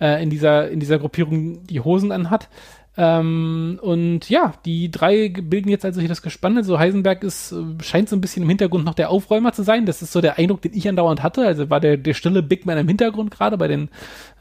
[0.03, 2.49] äh, in, dieser, in dieser Gruppierung die Hosen anhat.
[2.95, 6.57] Ähm, und ja, die drei bilden jetzt also hier das Gespann.
[6.57, 9.85] Also Heisenberg ist, äh, scheint so ein bisschen im Hintergrund noch der Aufräumer zu sein.
[9.85, 11.47] Das ist so der Eindruck, den ich andauernd hatte.
[11.47, 13.89] Also war der, der stille Big Man im Hintergrund gerade bei den,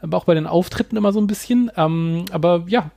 [0.01, 1.71] aber auch bei den Auftritten immer so ein bisschen.
[1.77, 2.91] Ähm, aber ja.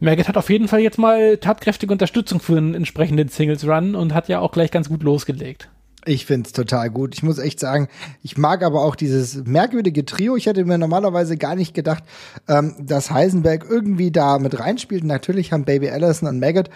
[0.00, 4.12] Maggot hat auf jeden Fall jetzt mal tatkräftige Unterstützung für einen entsprechenden Singles Run und
[4.12, 5.68] hat ja auch gleich ganz gut losgelegt.
[6.06, 7.14] Ich find's total gut.
[7.14, 7.88] Ich muss echt sagen,
[8.22, 10.36] ich mag aber auch dieses merkwürdige Trio.
[10.36, 12.04] Ich hätte mir normalerweise gar nicht gedacht,
[12.48, 15.04] ähm, dass Heisenberg irgendwie da mit reinspielt.
[15.04, 16.68] Natürlich haben Baby Allison und Maggot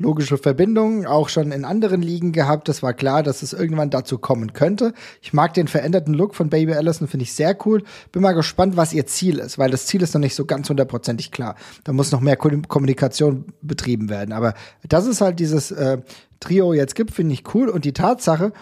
[0.00, 2.68] logische Verbindungen auch schon in anderen Ligen gehabt.
[2.68, 4.92] Das war klar, dass es irgendwann dazu kommen könnte.
[5.22, 7.82] Ich mag den veränderten Look von Baby Allison, finde ich sehr cool.
[8.10, 10.68] Bin mal gespannt, was ihr Ziel ist, weil das Ziel ist noch nicht so ganz
[10.68, 11.54] hundertprozentig klar.
[11.84, 14.32] Da muss noch mehr Kommunikation betrieben werden.
[14.32, 14.54] Aber
[14.88, 15.98] das ist halt dieses äh,
[16.40, 17.68] Trio jetzt gibt, finde ich cool.
[17.68, 18.52] Und die Tatsache,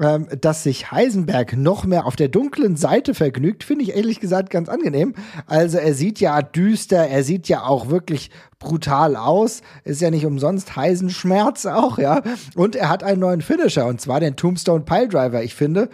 [0.00, 4.50] ähm, dass sich Heisenberg noch mehr auf der dunklen Seite vergnügt, finde ich ehrlich gesagt
[4.50, 5.14] ganz angenehm.
[5.46, 9.62] Also er sieht ja düster, er sieht ja auch wirklich brutal aus.
[9.84, 12.22] Ist ja nicht umsonst Heisenschmerz auch, ja.
[12.56, 15.44] Und er hat einen neuen Finisher, und zwar den Tombstone Piledriver.
[15.44, 15.88] Ich finde,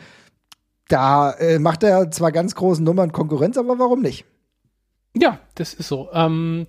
[0.88, 4.24] da äh, macht er zwar ganz großen Nummern Konkurrenz, aber warum nicht?
[5.14, 6.08] Ja, das ist so.
[6.12, 6.66] Ähm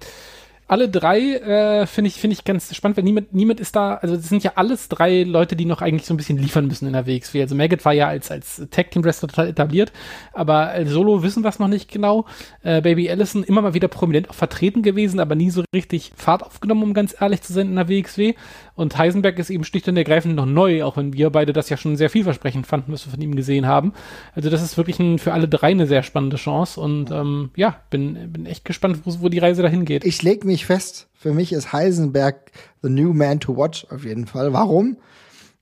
[0.71, 4.15] alle drei äh, finde ich, finde ich ganz spannend, weil niemand, niemand ist da, also
[4.15, 6.93] das sind ja alles drei Leute, die noch eigentlich so ein bisschen liefern müssen in
[6.93, 7.41] der WXW.
[7.41, 9.91] Also Maggot war ja als, als Tag-Team-Wrestler total etabliert,
[10.31, 12.25] aber Solo wissen wir es noch nicht genau.
[12.63, 16.41] Äh, Baby Allison immer mal wieder prominent auch vertreten gewesen, aber nie so richtig Fahrt
[16.41, 18.35] aufgenommen, um ganz ehrlich zu sein in der WXW.
[18.73, 21.75] Und Heisenberg ist eben schlicht und ergreifend noch neu, auch wenn wir beide das ja
[21.75, 23.91] schon sehr vielversprechend fanden, was wir von ihm gesehen haben.
[24.33, 27.75] Also das ist wirklich ein, für alle drei eine sehr spannende Chance und ähm, ja,
[27.89, 30.05] bin, bin echt gespannt, wo, wo die Reise dahin geht.
[30.05, 34.27] Ich leg mich fest, für mich ist Heisenberg the new man to watch auf jeden
[34.27, 34.53] Fall.
[34.53, 34.97] Warum?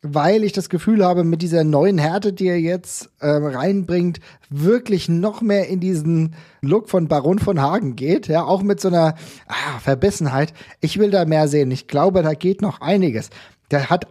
[0.02, 5.10] weil ich das Gefühl habe, mit dieser neuen Härte, die er jetzt äh, reinbringt, wirklich
[5.10, 8.28] noch mehr in diesen Look von Baron von Hagen geht.
[8.28, 9.16] Ja, auch mit so einer
[9.48, 10.54] ah, Verbissenheit.
[10.80, 11.72] Ich will da mehr sehen.
[11.72, 13.30] Ich glaube, da geht noch einiges.
[13.72, 14.08] Der hat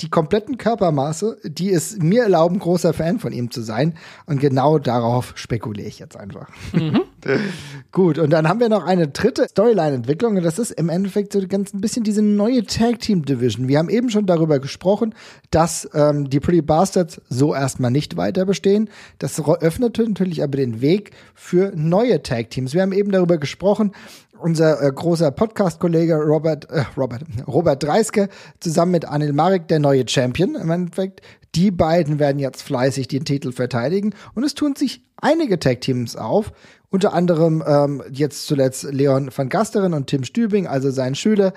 [0.00, 3.94] die kompletten Körpermaße, die es mir erlauben, großer Fan von ihm zu sein.
[4.26, 6.48] Und genau darauf spekuliere ich jetzt einfach.
[6.72, 7.02] Mhm.
[7.92, 10.36] Gut, und dann haben wir noch eine dritte Storyline-Entwicklung.
[10.36, 13.68] Und das ist im Endeffekt so ganz ein bisschen diese neue Tag-Team-Division.
[13.68, 15.14] Wir haben eben schon darüber gesprochen,
[15.50, 18.90] dass ähm, die Pretty Bastards so erstmal nicht weiter bestehen.
[19.18, 22.74] Das öffnet natürlich aber den Weg für neue Tag-Teams.
[22.74, 23.92] Wir haben eben darüber gesprochen,
[24.38, 28.28] unser äh, großer Podcast-Kollege Robert, äh, Robert, Robert Dreiske
[28.60, 31.20] zusammen mit Anil Marek, der neue Champion im Endeffekt.
[31.54, 36.52] Die beiden werden jetzt fleißig den Titel verteidigen und es tun sich einige Tag-Teams auf.
[36.90, 41.52] Unter anderem ähm, jetzt zuletzt Leon van Gasteren und Tim Stübing, also sein Schüler.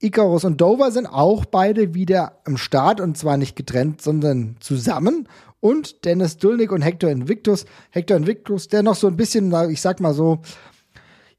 [0.00, 5.28] Icarus und Dover sind auch beide wieder am Start und zwar nicht getrennt, sondern zusammen.
[5.60, 7.64] Und Dennis Dulnik und Hector Invictus.
[7.90, 10.40] Hector Invictus, der noch so ein bisschen, ich sag mal so,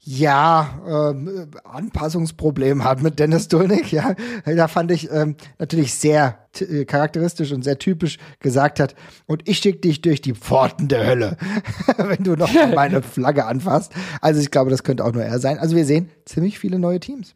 [0.02, 4.14] ja, ähm, Anpassungsproblem hat mit Dennis Dulnik, ja.
[4.46, 8.94] Da fand ich ähm, natürlich sehr äh, charakteristisch und sehr typisch gesagt hat,
[9.26, 11.36] und ich schicke dich durch die Pforten der Hölle,
[11.98, 13.92] wenn du noch meine Flagge anfasst.
[14.22, 15.58] Also ich glaube, das könnte auch nur er sein.
[15.58, 17.34] Also wir sehen ziemlich viele neue Teams.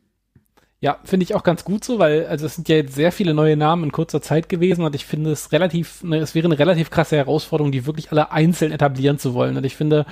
[0.85, 3.33] Ja, finde ich auch ganz gut so, weil also es sind ja jetzt sehr viele
[3.33, 6.59] neue Namen in kurzer Zeit gewesen und ich finde es relativ, ne, es wäre eine
[6.59, 9.57] relativ krasse Herausforderung, die wirklich alle einzeln etablieren zu wollen.
[9.57, 10.05] Und ich finde,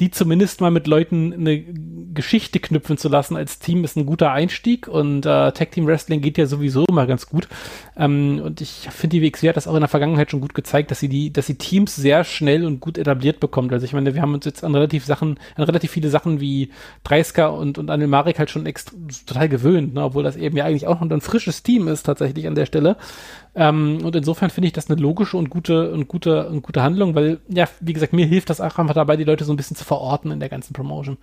[0.00, 1.64] die zumindest mal mit Leuten eine
[2.12, 6.20] Geschichte knüpfen zu lassen als Team ist ein guter Einstieg und äh, Tag Team Wrestling
[6.20, 7.48] geht ja sowieso immer ganz gut.
[7.96, 10.90] Ähm, und ich finde, die WXW hat das auch in der Vergangenheit schon gut gezeigt,
[10.90, 13.72] dass sie die, dass sie Teams sehr schnell und gut etabliert bekommt.
[13.72, 16.68] Also ich meine, wir haben uns jetzt an relativ Sachen, an relativ viele Sachen wie
[17.02, 18.68] Dreisker und, und Anil Marek halt schon
[19.26, 20.04] total gewöhnt, ne?
[20.04, 22.96] obwohl das eben ja eigentlich auch noch ein frisches Team ist tatsächlich an der Stelle.
[23.54, 27.14] Ähm, und insofern finde ich das eine logische und gute und gute und gute Handlung,
[27.14, 29.76] weil ja, wie gesagt, mir hilft das auch einfach dabei, die Leute so ein bisschen
[29.76, 31.18] zu verorten in der ganzen Promotion.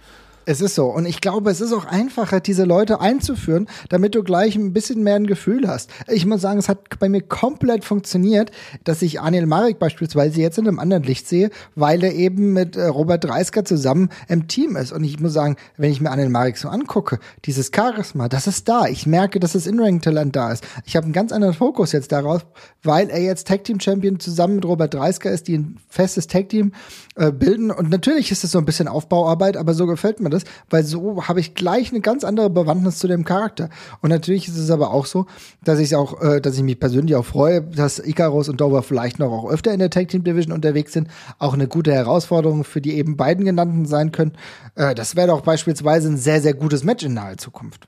[0.47, 0.85] Es ist so.
[0.85, 5.01] Und ich glaube, es ist auch einfacher, diese Leute einzuführen, damit du gleich ein bisschen
[5.01, 5.89] mehr ein Gefühl hast.
[6.07, 8.51] Ich muss sagen, es hat bei mir komplett funktioniert,
[8.83, 12.75] dass ich Anil Marek beispielsweise jetzt in einem anderen Licht sehe, weil er eben mit
[12.75, 14.91] äh, Robert Dreisker zusammen im Team ist.
[14.91, 18.69] Und ich muss sagen, wenn ich mir Anil Marek so angucke, dieses Charisma, das ist
[18.69, 18.85] da.
[18.85, 20.63] Ich merke, dass das In-Ring-Talent da ist.
[20.85, 22.45] Ich habe einen ganz anderen Fokus jetzt darauf,
[22.83, 26.73] weil er jetzt Tag-Team-Champion zusammen mit Robert Dreisker ist, die ein festes Tag-Team
[27.15, 27.71] äh, bilden.
[27.71, 30.34] Und natürlich ist es so ein bisschen Aufbauarbeit, aber so gefällt mir das,
[30.69, 33.69] weil so habe ich gleich eine ganz andere Bewandtnis zu dem Charakter.
[34.01, 35.25] Und natürlich ist es aber auch so,
[35.63, 39.19] dass ich auch, äh, dass ich mich persönlich auch freue, dass Icarus und Dover vielleicht
[39.19, 41.07] noch auch öfter in der Tag Team Division unterwegs sind.
[41.39, 44.33] Auch eine gute Herausforderung für die eben beiden genannten sein können.
[44.75, 47.87] Äh, das wäre doch beispielsweise ein sehr, sehr gutes Match in naher Zukunft.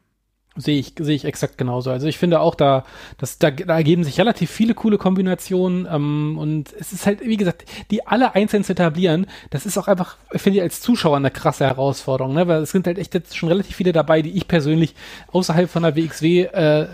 [0.58, 1.92] Sehe ich, sehe ich exakt genauso.
[1.92, 2.84] Also ich finde auch da,
[3.18, 7.38] dass da, da ergeben sich relativ viele coole Kombinationen ähm, und es ist halt, wie
[7.38, 11.32] gesagt, die alle einzeln zu etablieren, das ist auch einfach, finde ich, als Zuschauer eine
[11.32, 12.48] krasse Herausforderung, ne?
[12.48, 14.96] Weil es sind halt echt jetzt schon relativ viele dabei, die ich persönlich
[15.32, 16.88] außerhalb von der WXW äh,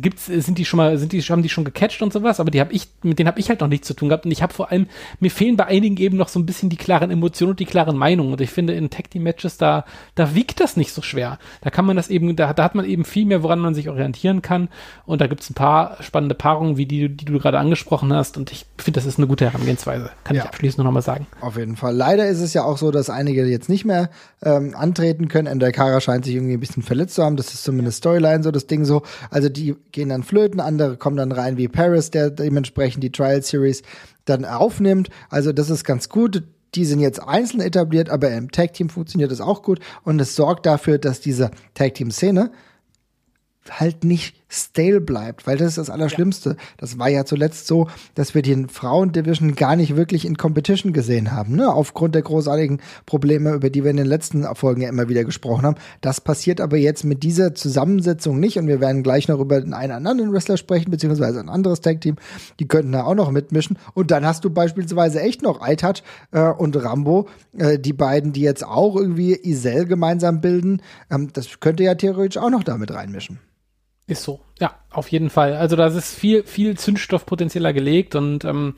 [0.00, 2.60] gibt's, sind die schon mal, sind die, haben die schon gecatcht und sowas, aber die
[2.60, 4.54] habe ich, mit denen habe ich halt noch nichts zu tun gehabt und ich habe
[4.54, 4.86] vor allem,
[5.20, 7.96] mir fehlen bei einigen eben noch so ein bisschen die klaren Emotionen und die klaren
[7.96, 11.38] Meinungen und ich finde in Tag Team Matches da, da wiegt das nicht so schwer.
[11.60, 13.74] Da kann man das eben, da, da hat man man eben viel mehr, woran man
[13.74, 14.68] sich orientieren kann.
[15.06, 18.36] Und da gibt es ein paar spannende Paarungen, wie die, die du gerade angesprochen hast.
[18.36, 20.10] Und ich finde, das ist eine gute Herangehensweise.
[20.24, 20.42] Kann ja.
[20.42, 21.26] ich abschließend noch mal sagen.
[21.40, 21.94] Auf jeden Fall.
[21.94, 24.10] Leider ist es ja auch so, dass einige jetzt nicht mehr
[24.42, 25.46] ähm, antreten können.
[25.46, 27.36] Endakara scheint sich irgendwie ein bisschen verletzt zu haben.
[27.36, 29.02] Das ist zumindest Storyline so, das Ding so.
[29.30, 33.42] Also die gehen dann flöten, andere kommen dann rein wie Paris, der dementsprechend die Trial
[33.42, 33.82] Series
[34.24, 35.10] dann aufnimmt.
[35.30, 36.42] Also das ist ganz gut
[36.74, 40.66] die sind jetzt einzeln etabliert, aber im Tag-Team funktioniert das auch gut und es sorgt
[40.66, 42.50] dafür, dass diese Tag-Team-Szene
[43.70, 46.50] halt nicht stale bleibt, weil das ist das Allerschlimmste.
[46.50, 46.56] Ja.
[46.76, 51.32] Das war ja zuletzt so, dass wir den Frauendivision gar nicht wirklich in Competition gesehen
[51.32, 51.72] haben, ne?
[51.72, 55.64] aufgrund der großartigen Probleme, über die wir in den letzten Folgen ja immer wieder gesprochen
[55.64, 55.76] haben.
[56.00, 59.72] Das passiert aber jetzt mit dieser Zusammensetzung nicht und wir werden gleich noch über einen
[59.72, 62.16] anderen Wrestler sprechen, beziehungsweise ein anderes Tag-Team,
[62.60, 66.48] die könnten da auch noch mitmischen und dann hast du beispielsweise echt noch iTouch äh,
[66.48, 71.82] und Rambo, äh, die beiden, die jetzt auch irgendwie Isel gemeinsam bilden, ähm, das könnte
[71.82, 73.38] ja theoretisch auch noch damit reinmischen.
[74.06, 75.54] Ist so, ja, auf jeden Fall.
[75.54, 78.74] Also da ist viel, viel Zündstoff potenzieller gelegt und ähm,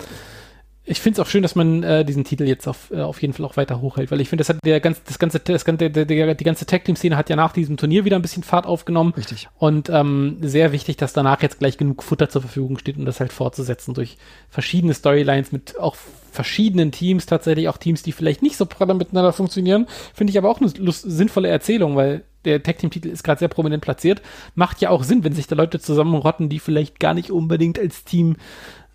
[0.88, 3.34] ich finde es auch schön, dass man äh, diesen Titel jetzt auf, äh, auf jeden
[3.34, 5.90] Fall auch weiter hochhält, weil ich finde, das hat der ganz, das ganze, das ganze,
[5.90, 9.12] der, der, die ganze Tag-Team-Szene hat ja nach diesem Turnier wieder ein bisschen Fahrt aufgenommen.
[9.16, 9.48] Richtig.
[9.58, 13.18] Und ähm, sehr wichtig, dass danach jetzt gleich genug Futter zur Verfügung steht, um das
[13.18, 14.16] halt fortzusetzen durch
[14.48, 15.96] verschiedene Storylines mit auch
[16.30, 19.86] verschiedenen Teams, tatsächlich auch Teams, die vielleicht nicht so prall miteinander funktionieren.
[20.14, 23.48] Finde ich aber auch eine sinnvolle Erzählung, weil der Tag Team Titel ist gerade sehr
[23.48, 24.22] prominent platziert.
[24.54, 28.04] Macht ja auch Sinn, wenn sich da Leute zusammenrotten, die vielleicht gar nicht unbedingt als
[28.04, 28.36] Team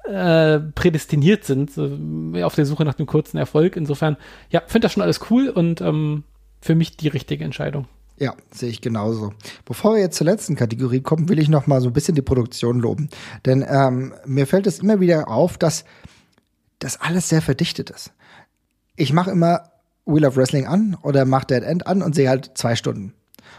[0.03, 3.75] äh, prädestiniert sind, äh, auf der Suche nach dem kurzen Erfolg.
[3.75, 4.17] Insofern,
[4.49, 6.23] ja, finde das schon alles cool und ähm,
[6.61, 7.87] für mich die richtige Entscheidung.
[8.17, 9.33] Ja, sehe ich genauso.
[9.65, 12.21] Bevor wir jetzt zur letzten Kategorie kommen, will ich noch mal so ein bisschen die
[12.21, 13.09] Produktion loben.
[13.45, 15.85] Denn ähm, mir fällt es immer wieder auf, dass
[16.77, 18.11] das alles sehr verdichtet ist.
[18.95, 19.71] Ich mache immer
[20.05, 23.13] Wheel of Wrestling an oder mache Dead End an und sehe halt zwei Stunden.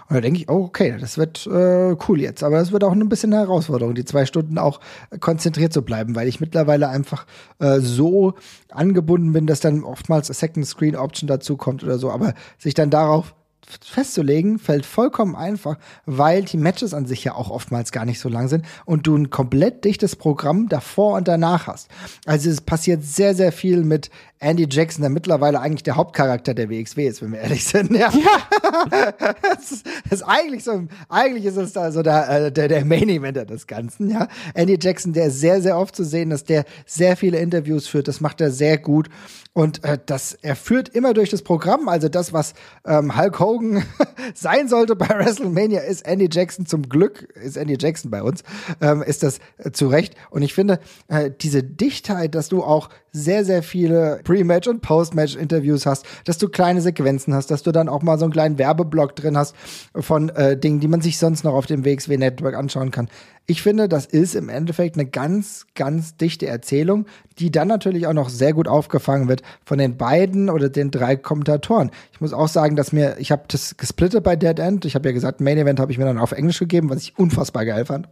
[0.08, 2.42] Und da denke ich, oh, okay, das wird äh, cool jetzt.
[2.42, 4.80] Aber es wird auch ein bisschen eine Herausforderung, die zwei Stunden auch
[5.20, 7.26] konzentriert zu bleiben, weil ich mittlerweile einfach
[7.58, 8.34] äh, so
[8.70, 12.10] angebunden bin, dass dann oftmals eine Second Screen Option dazu kommt oder so.
[12.10, 13.34] Aber sich dann darauf
[13.80, 18.28] festzulegen, fällt vollkommen einfach, weil die Matches an sich ja auch oftmals gar nicht so
[18.28, 21.88] lang sind und du ein komplett dichtes Programm davor und danach hast.
[22.26, 24.10] Also es passiert sehr, sehr viel mit
[24.42, 27.92] Andy Jackson, der mittlerweile eigentlich der Hauptcharakter der WXW ist, wenn wir ehrlich sind.
[27.92, 28.10] Ja.
[28.10, 29.12] ja.
[29.42, 32.84] das, ist, das, ist, eigentlich so, eigentlich ist es da so der, äh, der, der
[32.84, 34.26] Main Eventer des Ganzen, ja.
[34.54, 38.20] Andy Jackson, der sehr, sehr oft zu sehen ist, der sehr viele Interviews führt, das
[38.20, 39.08] macht er sehr gut.
[39.54, 42.54] Und äh, das, er führt immer durch das Programm, also das, was
[42.86, 43.84] ähm, Hulk Hogan
[44.34, 48.42] sein sollte bei WrestleMania, ist Andy Jackson zum Glück, ist Andy Jackson bei uns,
[48.80, 50.14] ähm, ist das äh, zu Recht.
[50.30, 55.84] Und ich finde, äh, diese Dichtheit, dass du auch sehr, sehr viele Pre-Match und Post-Match-Interviews
[55.84, 59.14] hast, dass du kleine Sequenzen hast, dass du dann auch mal so einen kleinen Werbeblock
[59.14, 59.54] drin hast
[59.94, 63.10] von äh, Dingen, die man sich sonst noch auf dem WXW Network anschauen kann.
[63.44, 67.04] Ich finde, das ist im Endeffekt eine ganz, ganz dichte Erzählung,
[67.38, 71.16] die dann natürlich auch noch sehr gut aufgefangen wird von den beiden oder den drei
[71.16, 71.90] Kommentatoren.
[72.12, 74.86] Ich muss auch sagen, dass mir, ich habe das gesplittet bei Dead End.
[74.86, 77.18] Ich habe ja gesagt, Main Event habe ich mir dann auf Englisch gegeben, was ich
[77.18, 78.08] unfassbar geil fand.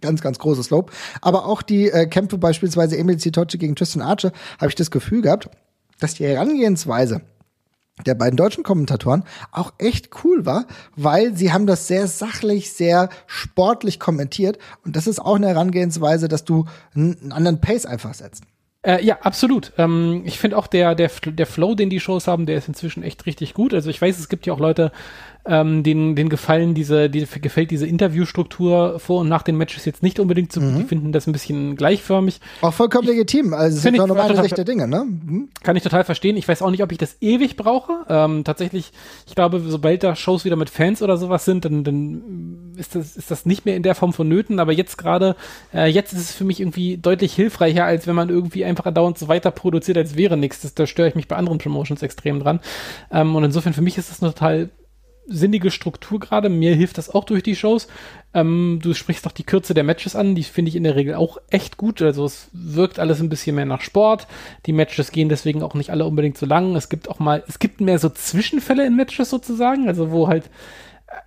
[0.00, 0.92] Ganz, ganz großes Lob.
[1.20, 5.22] Aber auch die äh, Kämpfe beispielsweise Emil Zitoche gegen Tristan Archer habe ich das Gefühl
[5.22, 5.50] gehabt,
[6.00, 7.22] dass die Herangehensweise
[8.06, 13.08] der beiden deutschen Kommentatoren auch echt cool war, weil sie haben das sehr sachlich, sehr
[13.26, 18.44] sportlich kommentiert und das ist auch eine Herangehensweise, dass du einen anderen Pace einfach setzt.
[18.82, 19.72] Äh, ja, absolut.
[19.76, 23.02] Ähm, ich finde auch der, der, der Flow, den die Shows haben, der ist inzwischen
[23.02, 23.74] echt richtig gut.
[23.74, 24.92] Also ich weiß, es gibt ja auch Leute,
[25.48, 30.02] ähm, denen, denen gefallen diese, die, gefällt diese Interviewstruktur vor und nach den Matches jetzt
[30.02, 30.60] nicht unbedingt so.
[30.60, 30.76] Mhm.
[30.76, 32.40] Die finden das ein bisschen gleichförmig.
[32.60, 33.54] Auch vollkommen legitim.
[33.54, 35.04] Also es ist doch normale Sicht der Dinge, ne?
[35.04, 35.48] Mhm.
[35.62, 36.36] Kann ich total verstehen.
[36.36, 38.04] Ich weiß auch nicht, ob ich das ewig brauche.
[38.08, 38.92] Ähm, tatsächlich,
[39.26, 43.16] ich glaube, sobald da Shows wieder mit Fans oder sowas sind, dann, dann ist das,
[43.16, 44.60] ist das nicht mehr in der Form vonnöten.
[44.60, 45.34] Aber jetzt gerade,
[45.72, 49.16] äh, jetzt ist es für mich irgendwie deutlich hilfreicher, als wenn man irgendwie einfach dauernd
[49.16, 50.74] so weiter produziert, als wäre nichts.
[50.74, 52.60] da störe ich mich bei anderen Promotions extrem dran.
[53.10, 54.68] Ähm, und insofern für mich ist das eine total
[55.28, 56.48] sinnige Struktur gerade.
[56.48, 57.86] Mir hilft das auch durch die Shows.
[58.34, 61.14] Ähm, du sprichst doch die Kürze der Matches an, die finde ich in der Regel
[61.14, 62.02] auch echt gut.
[62.02, 64.26] Also es wirkt alles ein bisschen mehr nach Sport.
[64.66, 66.74] Die Matches gehen deswegen auch nicht alle unbedingt so lang.
[66.74, 70.50] Es gibt auch mal, es gibt mehr so Zwischenfälle in Matches sozusagen, also wo halt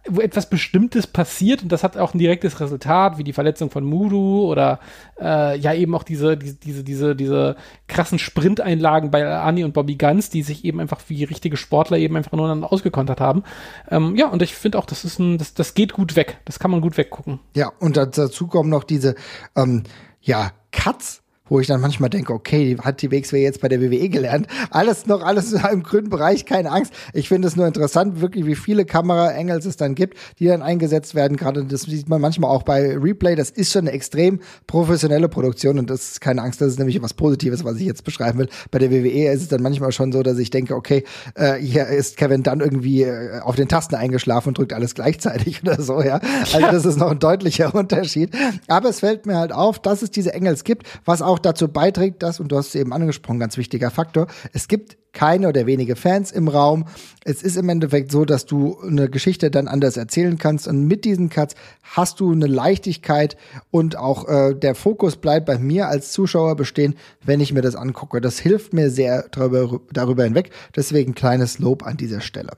[0.07, 3.83] wo etwas Bestimmtes passiert und das hat auch ein direktes Resultat, wie die Verletzung von
[3.83, 4.79] Mudu oder
[5.19, 7.55] äh, ja eben auch diese, diese, diese, diese, diese
[7.87, 12.15] krassen Sprinteinlagen bei Ani und Bobby Guns, die sich eben einfach wie richtige Sportler eben
[12.15, 13.43] einfach nur dann ausgekontert haben.
[13.89, 16.37] Ähm, ja, und ich finde auch, das ist ein, das, das geht gut weg.
[16.45, 17.39] Das kann man gut weggucken.
[17.55, 19.15] Ja, und dazu kommen noch diese
[19.55, 19.83] ähm,
[20.21, 24.07] ja, Cuts, wo ich dann manchmal denke, okay, hat die WXW jetzt bei der WWE
[24.07, 24.47] gelernt?
[24.69, 26.93] Alles noch, alles im grünen Bereich, keine Angst.
[27.11, 31.13] Ich finde es nur interessant, wirklich, wie viele Kamera-Engels es dann gibt, die dann eingesetzt
[31.13, 31.35] werden.
[31.35, 33.35] Gerade das sieht man manchmal auch bei Replay.
[33.35, 37.01] Das ist schon eine extrem professionelle Produktion und das ist keine Angst, das ist nämlich
[37.01, 38.49] was Positives, was ich jetzt beschreiben will.
[38.71, 41.03] Bei der WWE ist es dann manchmal schon so, dass ich denke, okay,
[41.35, 45.61] äh, hier ist Kevin dann irgendwie äh, auf den Tasten eingeschlafen und drückt alles gleichzeitig
[45.63, 46.21] oder so, ja.
[46.53, 48.29] Also das ist noch ein deutlicher Unterschied.
[48.69, 52.23] Aber es fällt mir halt auf, dass es diese Engels gibt, was auch dazu beiträgt,
[52.23, 55.95] dass, und du hast es eben angesprochen, ganz wichtiger Faktor, es gibt keine oder wenige
[55.95, 56.85] Fans im Raum.
[57.23, 60.67] Es ist im Endeffekt so, dass du eine Geschichte dann anders erzählen kannst.
[60.67, 63.35] Und mit diesen Cuts hast du eine Leichtigkeit
[63.71, 67.75] und auch äh, der Fokus bleibt bei mir als Zuschauer bestehen, wenn ich mir das
[67.75, 68.21] angucke.
[68.21, 70.51] Das hilft mir sehr darüber, darüber hinweg.
[70.75, 72.51] Deswegen kleines Lob an dieser Stelle.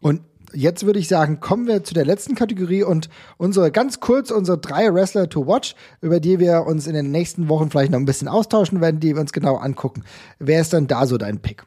[0.00, 0.20] Und
[0.52, 4.58] jetzt würde ich sagen, kommen wir zu der letzten Kategorie und unsere ganz kurz unsere
[4.58, 8.06] drei Wrestler to watch, über die wir uns in den nächsten Wochen vielleicht noch ein
[8.06, 10.04] bisschen austauschen werden, die wir uns genau angucken.
[10.38, 11.64] Wer ist dann da so dein Pick?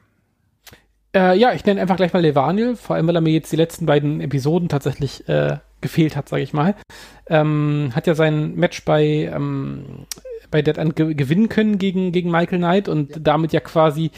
[1.16, 3.58] Äh, ja, ich nenne einfach gleich mal Levaniel, vor allem weil er mir jetzt die
[3.58, 6.76] letzten beiden Episoden tatsächlich äh, gefehlt hat, sage ich mal.
[7.28, 10.08] Ähm, hat ja sein Match bei ähm,
[10.54, 13.18] bei Dead End gewinnen können gegen, gegen Michael Knight und ja.
[13.20, 14.12] damit ja quasi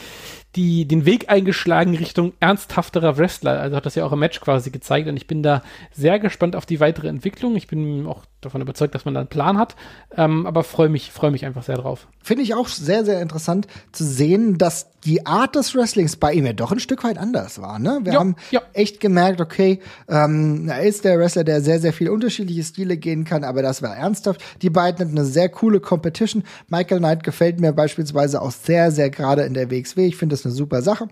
[0.56, 3.60] die, den Weg eingeschlagen Richtung ernsthafterer Wrestler.
[3.60, 6.56] Also hat das ja auch im Match quasi gezeigt und ich bin da sehr gespannt
[6.56, 7.54] auf die weitere Entwicklung.
[7.56, 9.76] Ich bin auch davon überzeugt, dass man da einen Plan hat,
[10.16, 12.06] ähm, aber freue mich, freue mich einfach sehr drauf.
[12.22, 16.46] Finde ich auch sehr, sehr interessant zu sehen, dass die Art des Wrestlings bei ihm
[16.46, 17.78] ja doch ein Stück weit anders war.
[17.78, 18.00] Ne?
[18.02, 18.60] Wir ja, haben ja.
[18.72, 23.24] echt gemerkt, okay, ähm, er ist der Wrestler, der sehr, sehr viele unterschiedliche Stile gehen
[23.24, 24.42] kann, aber das war ernsthaft.
[24.62, 26.42] Die beiden hatten eine sehr coole Competition.
[26.68, 30.06] Michael Knight gefällt mir beispielsweise auch sehr, sehr gerade in der WXW.
[30.06, 31.08] Ich finde das eine super Sache.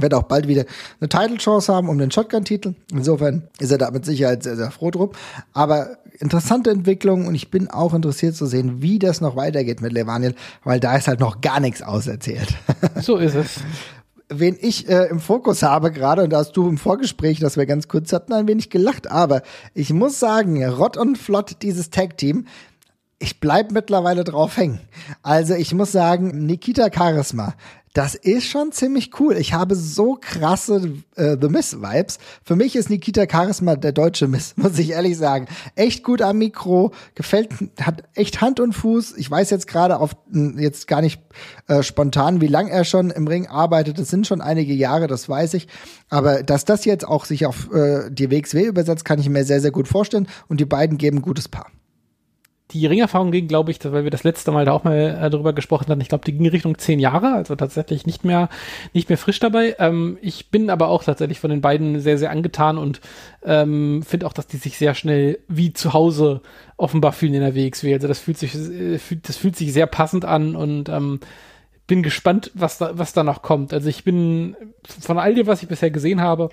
[0.00, 0.64] Wird auch bald wieder
[1.00, 2.74] eine Title-Chance haben um den Shotgun-Titel.
[2.92, 5.10] Insofern ist er da mit Sicherheit sehr, sehr froh drum.
[5.52, 9.92] Aber interessante Entwicklung und ich bin auch interessiert zu sehen, wie das noch weitergeht mit
[9.92, 12.48] Levaniel, weil da ist halt noch gar nichts auserzählt.
[13.00, 13.60] So ist es.
[14.28, 17.66] Wen ich äh, im Fokus habe gerade, und da hast du im Vorgespräch, das wir
[17.66, 19.42] ganz kurz hatten, ein wenig gelacht, aber
[19.74, 22.46] ich muss sagen, Rott und Flott, dieses Tag-Team,
[23.18, 24.80] ich bleib mittlerweile drauf hängen.
[25.22, 27.54] Also ich muss sagen, Nikita Charisma,
[27.94, 29.36] das ist schon ziemlich cool.
[29.36, 32.18] Ich habe so krasse äh, The Miss-Vibes.
[32.44, 35.46] Für mich ist Nikita Charisma der deutsche Miss, muss ich ehrlich sagen.
[35.76, 39.14] Echt gut am Mikro, gefällt, hat echt Hand und Fuß.
[39.16, 40.16] Ich weiß jetzt gerade auf
[40.56, 41.20] jetzt gar nicht
[41.68, 43.96] äh, spontan, wie lang er schon im Ring arbeitet.
[44.00, 45.68] Das sind schon einige Jahre, das weiß ich.
[46.10, 49.60] Aber dass das jetzt auch sich auf äh, die WXW übersetzt, kann ich mir sehr,
[49.60, 50.26] sehr gut vorstellen.
[50.48, 51.70] Und die beiden geben ein gutes Paar
[52.74, 55.52] die Ringerfahrung ging, glaube ich, weil wir das letzte Mal da auch mal äh, darüber
[55.52, 58.48] gesprochen hatten, ich glaube, die ging Richtung zehn Jahre, also tatsächlich nicht mehr,
[58.92, 59.76] nicht mehr frisch dabei.
[59.78, 63.00] Ähm, ich bin aber auch tatsächlich von den beiden sehr, sehr angetan und
[63.44, 66.40] ähm, finde auch, dass die sich sehr schnell wie zu Hause
[66.76, 67.94] offenbar fühlen in der WXW.
[67.94, 71.20] Also das fühlt sich, äh, das fühlt sich sehr passend an und ähm,
[71.86, 73.72] bin gespannt, was da, was da noch kommt.
[73.72, 74.56] Also ich bin
[75.00, 76.48] von all dem, was ich bisher gesehen habe,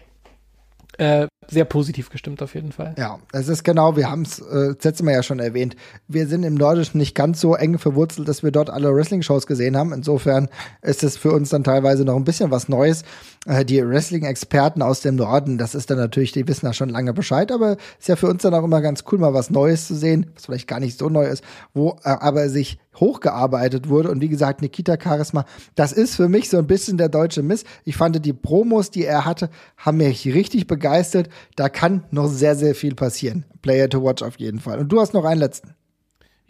[0.98, 2.96] äh, sehr positiv gestimmt auf jeden Fall.
[2.98, 5.76] Ja, es ist genau, wir haben es äh, das letzte Mal ja schon erwähnt.
[6.08, 9.76] Wir sind im Nordischen nicht ganz so eng verwurzelt, dass wir dort alle Wrestling-Shows gesehen
[9.76, 9.94] haben.
[9.94, 10.50] Insofern
[10.82, 13.04] ist es für uns dann teilweise noch ein bisschen was Neues.
[13.46, 17.14] Äh, die Wrestling-Experten aus dem Norden, das ist dann natürlich, die wissen da schon lange
[17.14, 19.96] Bescheid, aber ist ja für uns dann auch immer ganz cool, mal was Neues zu
[19.96, 24.12] sehen, was vielleicht gar nicht so neu ist, wo äh, aber sich hochgearbeitet wurde.
[24.12, 27.64] Und wie gesagt, Nikita Charisma, das ist für mich so ein bisschen der deutsche Miss.
[27.84, 31.30] Ich fand die Promos, die er hatte, haben mich richtig begeistert.
[31.56, 33.46] Da kann noch sehr, sehr viel passieren.
[33.62, 34.80] Player to watch auf jeden Fall.
[34.80, 35.74] Und du hast noch einen letzten.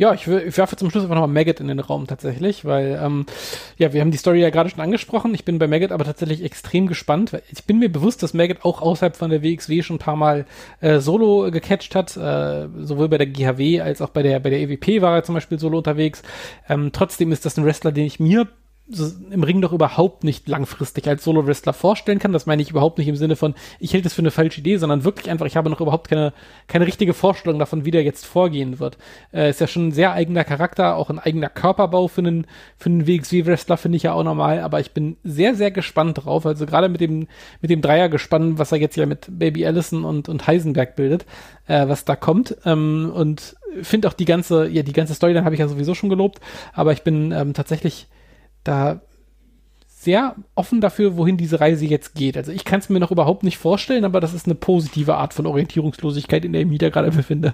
[0.02, 3.28] Ja, ich, ich werfe zum Schluss einfach nochmal Maggot in den Raum tatsächlich, weil, ähm,
[3.78, 5.36] ja, wir haben die Story ja gerade schon angesprochen.
[5.36, 7.34] Ich bin bei Maggot aber tatsächlich extrem gespannt.
[7.34, 10.16] Weil ich bin mir bewusst, dass Maggot auch außerhalb von der WXW schon ein paar
[10.16, 10.48] Mal
[10.80, 12.18] äh, solo gecatcht hat.
[12.18, 15.36] Äh, sowohl bei der GHW als auch bei der, bei der EWP war er zum
[15.36, 16.24] Beispiel solo unterwegs.
[16.68, 18.48] Ähm, trotzdem ist das ein Wrestler, den ich mir
[19.32, 22.34] im Ring doch überhaupt nicht langfristig als Solo-Wrestler vorstellen kann.
[22.34, 24.78] Das meine ich überhaupt nicht im Sinne von, ich hält es für eine falsche Idee,
[24.78, 26.34] sondern wirklich einfach, ich habe noch überhaupt keine,
[26.68, 28.98] keine richtige Vorstellung davon, wie der jetzt vorgehen wird.
[29.34, 32.90] Äh, ist ja schon ein sehr eigener Charakter, auch ein eigener Körperbau für einen, für
[32.90, 36.46] einen WXW-Wrestler finde ich ja auch normal, aber ich bin sehr, sehr gespannt drauf.
[36.46, 37.28] Also gerade mit dem,
[37.62, 41.26] mit dem Dreier gespannt, was er jetzt ja mit Baby Allison und, und Heisenberg bildet,
[41.68, 42.58] äh, was da kommt.
[42.66, 45.96] Ähm, und finde auch die ganze, ja, die ganze Story, dann habe ich ja sowieso
[45.96, 46.42] schon gelobt,
[46.74, 48.08] aber ich bin ähm, tatsächlich
[48.64, 49.02] da
[49.88, 52.36] sehr offen dafür, wohin diese Reise jetzt geht.
[52.36, 55.34] Also ich kann es mir noch überhaupt nicht vorstellen, aber das ist eine positive Art
[55.34, 57.54] von Orientierungslosigkeit, in der ich mich da gerade befinde.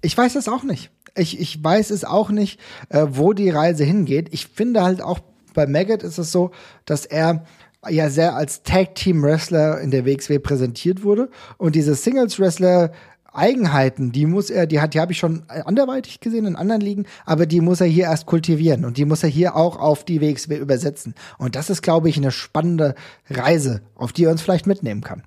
[0.00, 0.90] Ich weiß es auch nicht.
[1.14, 2.58] Ich, ich weiß es auch nicht,
[2.88, 4.28] äh, wo die Reise hingeht.
[4.32, 5.20] Ich finde halt auch
[5.54, 6.50] bei Maggot ist es so,
[6.84, 7.44] dass er
[7.88, 12.92] ja sehr als Tag Team Wrestler in der WXW präsentiert wurde und diese Singles Wrestler
[13.32, 17.06] Eigenheiten, die muss er, die hat, die habe ich schon anderweitig gesehen in anderen Ligen,
[17.24, 20.20] aber die muss er hier erst kultivieren und die muss er hier auch auf die
[20.20, 21.14] WXW übersetzen.
[21.38, 22.94] Und das ist, glaube ich, eine spannende
[23.30, 25.22] Reise, auf die er uns vielleicht mitnehmen kann.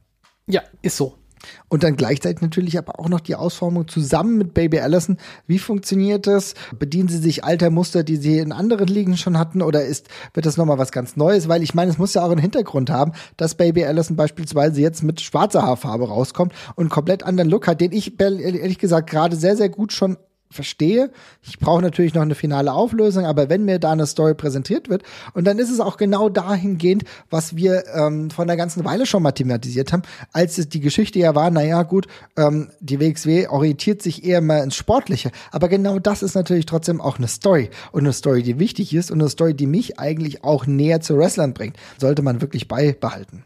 [0.48, 1.18] Ja, ist so.
[1.68, 5.18] Und dann gleichzeitig natürlich aber auch noch die Ausformung zusammen mit Baby Allison.
[5.48, 6.54] Wie funktioniert das?
[6.78, 10.46] Bedienen sie sich alter Muster, die sie in anderen Ligen schon hatten, oder ist, wird
[10.46, 11.48] das nochmal was ganz Neues?
[11.48, 15.04] Weil ich meine, es muss ja auch einen Hintergrund haben, dass Baby Allison beispielsweise jetzt
[15.04, 19.36] mit schwarzer Haarfarbe rauskommt und einen komplett anderen Look hat, den ich ehrlich gesagt gerade
[19.36, 20.18] sehr, sehr gut schon
[20.56, 21.12] verstehe.
[21.44, 25.04] Ich brauche natürlich noch eine finale Auflösung, aber wenn mir da eine Story präsentiert wird,
[25.34, 29.22] und dann ist es auch genau dahingehend, was wir ähm, von der ganzen Weile schon
[29.22, 34.02] mal thematisiert haben, als es die Geschichte ja war, naja gut, ähm, die WXW orientiert
[34.02, 38.02] sich eher mal ins Sportliche, aber genau das ist natürlich trotzdem auch eine Story und
[38.02, 41.54] eine Story, die wichtig ist und eine Story, die mich eigentlich auch näher zu Wrestlern
[41.54, 43.44] bringt, sollte man wirklich beibehalten.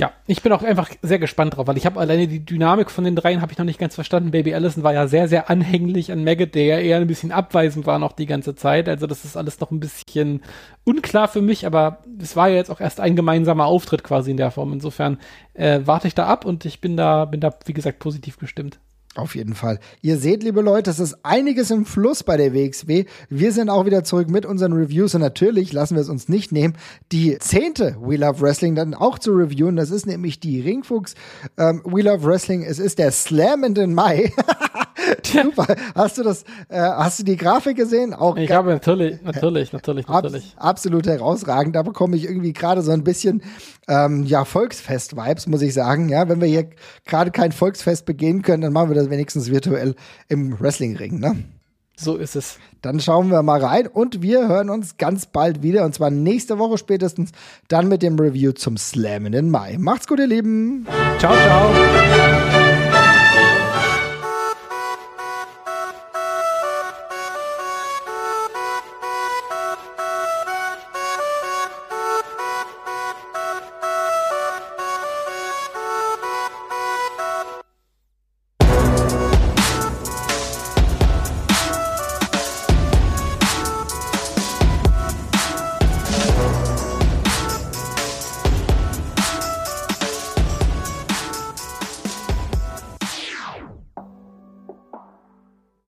[0.00, 3.04] Ja, ich bin auch einfach sehr gespannt drauf, weil ich habe alleine die Dynamik von
[3.04, 4.30] den dreien habe ich noch nicht ganz verstanden.
[4.30, 7.84] Baby Allison war ja sehr, sehr anhänglich an Maggot, der ja eher ein bisschen abweisend
[7.84, 8.88] war noch die ganze Zeit.
[8.88, 10.40] Also das ist alles noch ein bisschen
[10.84, 14.38] unklar für mich, aber es war ja jetzt auch erst ein gemeinsamer Auftritt quasi in
[14.38, 14.72] der Form.
[14.72, 15.18] Insofern
[15.52, 18.78] äh, warte ich da ab und ich bin da, bin da, wie gesagt, positiv gestimmt.
[19.16, 19.80] Auf jeden Fall.
[20.02, 23.06] Ihr seht, liebe Leute, es ist einiges im Fluss bei der WXW.
[23.28, 26.52] Wir sind auch wieder zurück mit unseren Reviews und natürlich lassen wir es uns nicht
[26.52, 26.76] nehmen,
[27.10, 29.74] die zehnte We Love Wrestling dann auch zu reviewen.
[29.74, 31.16] Das ist nämlich die Ringfuchs
[31.58, 32.62] ähm, We Love Wrestling.
[32.62, 34.32] Es ist der Slam in den Mai.
[35.32, 35.66] Super.
[35.94, 38.14] Hast du das, äh, hast du die Grafik gesehen?
[38.14, 40.54] Auch ich habe natürlich, natürlich, natürlich, natürlich.
[40.56, 41.76] Abs absolut herausragend.
[41.76, 43.42] Da bekomme ich irgendwie gerade so ein bisschen
[43.88, 46.08] ähm, ja, Volksfest-Vibes, muss ich sagen.
[46.08, 46.70] Ja, wenn wir hier
[47.06, 49.94] gerade kein Volksfest begehen können, dann machen wir das wenigstens virtuell
[50.28, 51.36] im Wrestlingring, ne?
[51.96, 52.58] So ist es.
[52.80, 56.58] Dann schauen wir mal rein und wir hören uns ganz bald wieder und zwar nächste
[56.58, 57.32] Woche spätestens
[57.68, 59.76] dann mit dem Review zum Slam in den Mai.
[59.78, 60.86] Macht's gut, ihr Lieben.
[61.18, 62.79] Ciao, ciao.